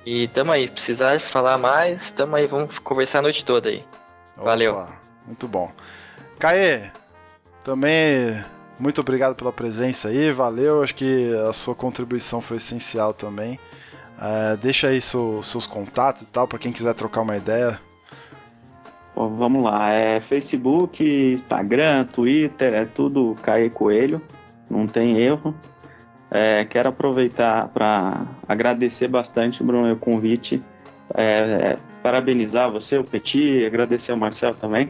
[0.05, 3.83] E tamo aí, se precisar falar mais, tamo aí, vamos conversar a noite toda aí.
[4.35, 4.87] Opa, Valeu.
[5.25, 5.71] Muito bom.
[6.37, 6.89] Caê,
[7.63, 8.43] também
[8.77, 10.83] muito obrigado pela presença aí, valeu.
[10.83, 13.59] Acho que a sua contribuição foi essencial também.
[14.21, 17.79] É, deixa aí seu, seus contatos e tal, para quem quiser trocar uma ideia.
[19.15, 24.21] Bom, vamos lá, é Facebook, Instagram, Twitter, é tudo Caê Coelho
[24.73, 25.55] não tem erro.
[26.35, 30.59] É, quero aproveitar para agradecer bastante, Bruno, o convite.
[31.13, 34.89] É, parabenizar você, o Petit, agradecer ao Marcel também.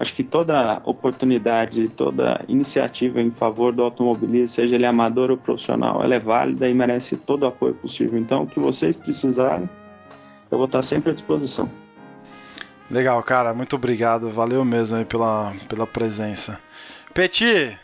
[0.00, 6.02] Acho que toda oportunidade, toda iniciativa em favor do automobilismo, seja ele amador ou profissional,
[6.02, 8.18] ela é válida e merece todo o apoio possível.
[8.18, 9.68] Então, o que vocês precisarem,
[10.50, 11.68] eu vou estar sempre à disposição.
[12.90, 14.30] Legal, cara, muito obrigado.
[14.30, 16.58] Valeu mesmo aí pela, pela presença.
[17.12, 17.78] Petit,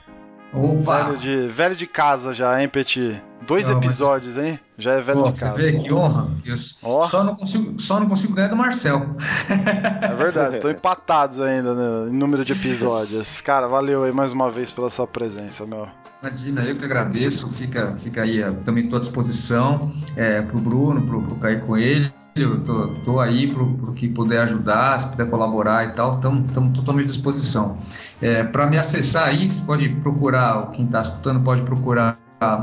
[0.53, 1.05] Opa!
[1.05, 3.23] Velho de, velho de casa já, hein, Petit?
[3.47, 4.45] Dois não, episódios, mas...
[4.45, 4.61] hein?
[4.77, 5.57] Já é velho Pô, de casa.
[5.57, 6.29] Você vê que honra.
[6.45, 7.07] Eu oh.
[7.07, 9.17] só, não consigo, só não consigo ganhar do Marcel.
[9.49, 13.41] É verdade, estão empatados ainda né, em número de episódios.
[13.41, 15.89] Cara, valeu aí mais uma vez pela sua presença, meu.
[16.23, 17.49] Imagina, eu que agradeço.
[17.51, 22.13] Fica, fica aí, também estou à disposição é, pro Bruno, pro, pro Caio Coelho.
[22.35, 26.72] Eu tô, tô aí pro, pro que puder ajudar, se puder colaborar e tal, estamos
[26.72, 27.76] totalmente à disposição.
[28.22, 32.18] É, Para me acessar aí, você pode procurar, quem está escutando pode procurar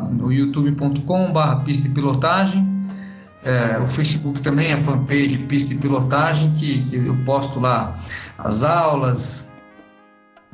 [0.09, 2.77] no youtube.com.br pista e pilotagem.
[3.43, 7.95] É, o Facebook também, a fanpage Pista e Pilotagem, que, que eu posto lá
[8.37, 9.53] as aulas,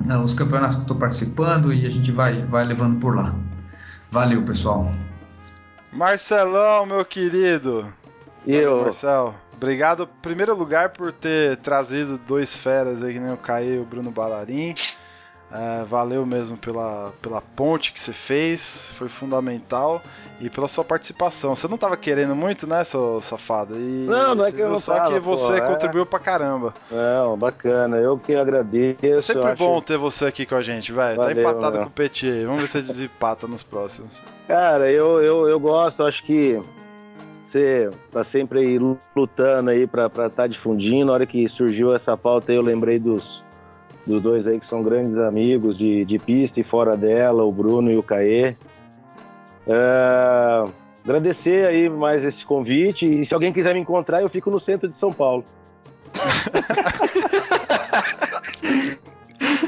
[0.05, 3.33] né, os campeonatos que estou participando e a gente vai, vai levando por lá.
[4.11, 4.91] Valeu, pessoal.
[5.91, 7.91] Marcelão, meu querido.
[8.45, 8.81] Eu?
[8.81, 13.75] Marcel, obrigado, em primeiro lugar, por ter trazido dois feras aí, que nem o Caio
[13.75, 14.75] e o Bruno Balarim.
[15.53, 20.01] É, valeu mesmo pela, pela ponte que você fez, foi fundamental.
[20.41, 21.55] E pela sua participação.
[21.55, 23.75] Você não estava querendo muito, né, seu safado?
[23.75, 25.61] E não, não é que eu não Só tava, que você pô, é.
[25.61, 26.05] contribuiu é...
[26.05, 26.73] pra caramba.
[26.91, 27.97] Não, bacana.
[27.97, 29.05] Eu que agradeço.
[29.05, 29.83] É sempre bom acho...
[29.83, 31.21] ter você aqui com a gente, velho.
[31.21, 31.83] Tá empatado meu.
[31.83, 32.45] com o Petit aí.
[32.45, 34.23] Vamos ver se desempata nos próximos.
[34.47, 36.59] Cara, eu, eu, eu gosto, acho que
[37.53, 38.79] você tá sempre aí
[39.15, 41.05] lutando aí pra estar tá difundindo.
[41.05, 43.43] Na hora que surgiu essa pauta aí, eu lembrei dos
[44.05, 47.89] dos dois aí que são grandes amigos de, de pista e fora dela, o Bruno
[47.89, 48.53] e o Caê.
[49.65, 50.63] É,
[51.05, 54.89] agradecer aí mais esse convite e se alguém quiser me encontrar, eu fico no centro
[54.89, 55.45] de São Paulo.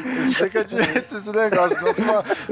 [0.22, 1.78] Explica direito esse negócio.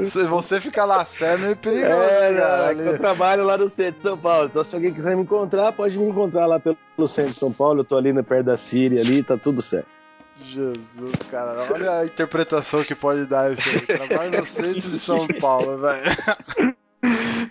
[0.04, 1.92] se você ficar lá sério, é meio perigoso.
[1.92, 4.48] É, né, cara, é eu trabalho lá no centro de São Paulo.
[4.48, 7.80] Então, se alguém quiser me encontrar, pode me encontrar lá pelo centro de São Paulo.
[7.80, 9.88] Eu tô ali perto da Síria, ali, tá tudo certo.
[10.36, 13.80] Jesus, cara, olha a interpretação que pode dar isso aí.
[13.80, 16.74] Trabalho no centro de São Paulo, velho.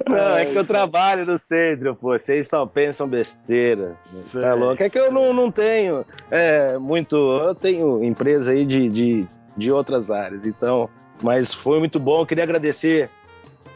[0.07, 2.17] Não, é que eu trabalho no centro, pô.
[2.17, 3.95] Vocês só pensam besteira.
[4.01, 4.83] Sei, tá louco?
[4.83, 7.15] É que eu não, não tenho é, muito.
[7.15, 10.89] Eu tenho empresa aí de, de, de outras áreas, então.
[11.21, 12.21] Mas foi muito bom.
[12.21, 13.09] Eu queria agradecer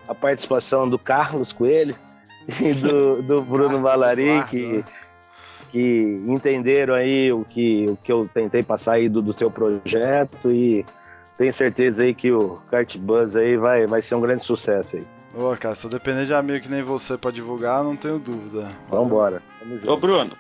[0.08, 1.96] a participação do Carlos Coelho
[2.62, 4.84] e do, do Bruno Valarim, que,
[5.72, 10.52] que entenderam aí o que, o que eu tentei passar aí do, do seu projeto
[10.52, 10.86] e
[11.38, 15.06] tenho certeza aí que o Kart Buzz aí vai, vai ser um grande sucesso aí.
[15.36, 18.70] Ô, cara, se eu depender de amigo que nem você pra divulgar, não tenho dúvida.
[18.90, 19.44] Vambora.
[19.86, 20.32] Ô, Bruno.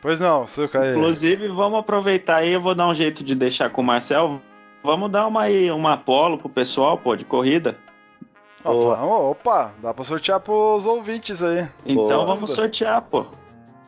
[0.00, 0.96] Pois não, seu Caio.
[0.96, 4.42] Inclusive, vamos aproveitar aí, eu vou dar um jeito de deixar com o Marcel.
[4.82, 7.76] Vamos dar uma aí, uma polo pro pessoal, pô, de corrida.
[8.64, 11.68] Oh, opa, dá pra sortear pros ouvintes aí.
[11.84, 12.26] Então Boa.
[12.26, 13.26] vamos sortear, pô.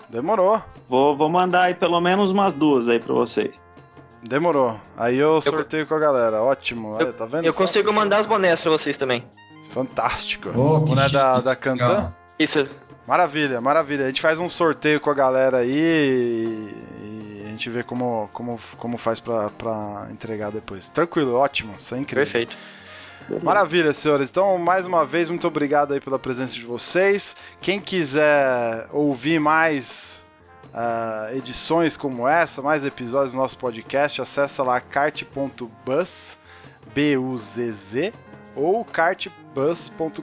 [0.09, 0.61] Demorou.
[0.89, 3.55] Vou, vou mandar aí pelo menos umas duas aí pra vocês.
[4.23, 4.77] Demorou.
[4.97, 5.87] Aí eu sorteio eu...
[5.87, 6.43] com a galera.
[6.43, 6.97] Ótimo.
[6.99, 7.45] Eu, tá vendo?
[7.45, 9.25] Eu consigo mandar os bonés pra vocês também.
[9.69, 10.51] Fantástico.
[10.55, 12.13] Oh, o boné da, da Cantan?
[12.39, 12.69] Isso.
[13.07, 14.05] Maravilha, maravilha.
[14.05, 16.75] A gente faz um sorteio com a galera aí
[17.55, 20.89] gente vê como, como, como faz pra, pra entregar depois.
[20.89, 21.75] Tranquilo, ótimo.
[21.79, 22.25] Isso é incrível.
[22.25, 22.57] Perfeito.
[23.27, 23.45] Beleza.
[23.45, 24.29] Maravilha, senhores.
[24.29, 27.35] Então, mais uma vez, muito obrigado aí pela presença de vocês.
[27.61, 30.23] Quem quiser ouvir mais
[30.75, 36.37] uh, edições como essa, mais episódios do nosso podcast, acessa lá kart.buzz,
[36.95, 38.13] B-U-Z-Z,
[38.57, 40.21] ou kartbus.com.br.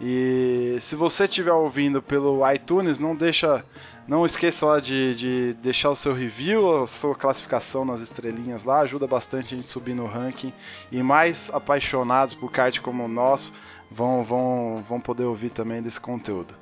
[0.00, 3.64] e se você estiver ouvindo pelo iTunes, não deixa,
[4.06, 8.80] não esqueça lá de, de, deixar o seu review, a sua classificação nas estrelinhas lá,
[8.80, 10.52] ajuda bastante a gente subir no ranking
[10.92, 13.50] e mais apaixonados por kart como nós
[13.90, 16.54] vão, vão, vão poder ouvir também desse conteúdo.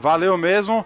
[0.00, 0.84] Valeu mesmo.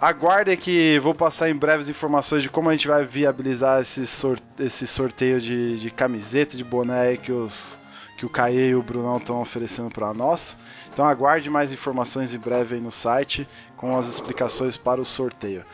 [0.00, 5.40] Aguardem que vou passar em breves informações de como a gente vai viabilizar esse sorteio
[5.40, 7.76] de, de camiseta, de boné que os
[8.18, 10.56] que o Caê e o Brunão estão oferecendo para nós.
[10.92, 15.64] Então aguarde mais informações em breve aí no site com as explicações para o sorteio.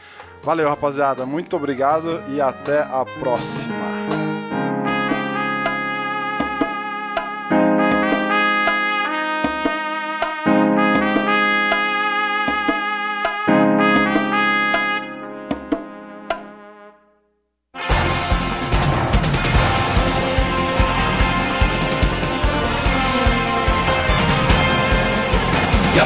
[0.43, 1.25] Valeu, rapaziada.
[1.25, 4.34] Muito obrigado e até a próxima.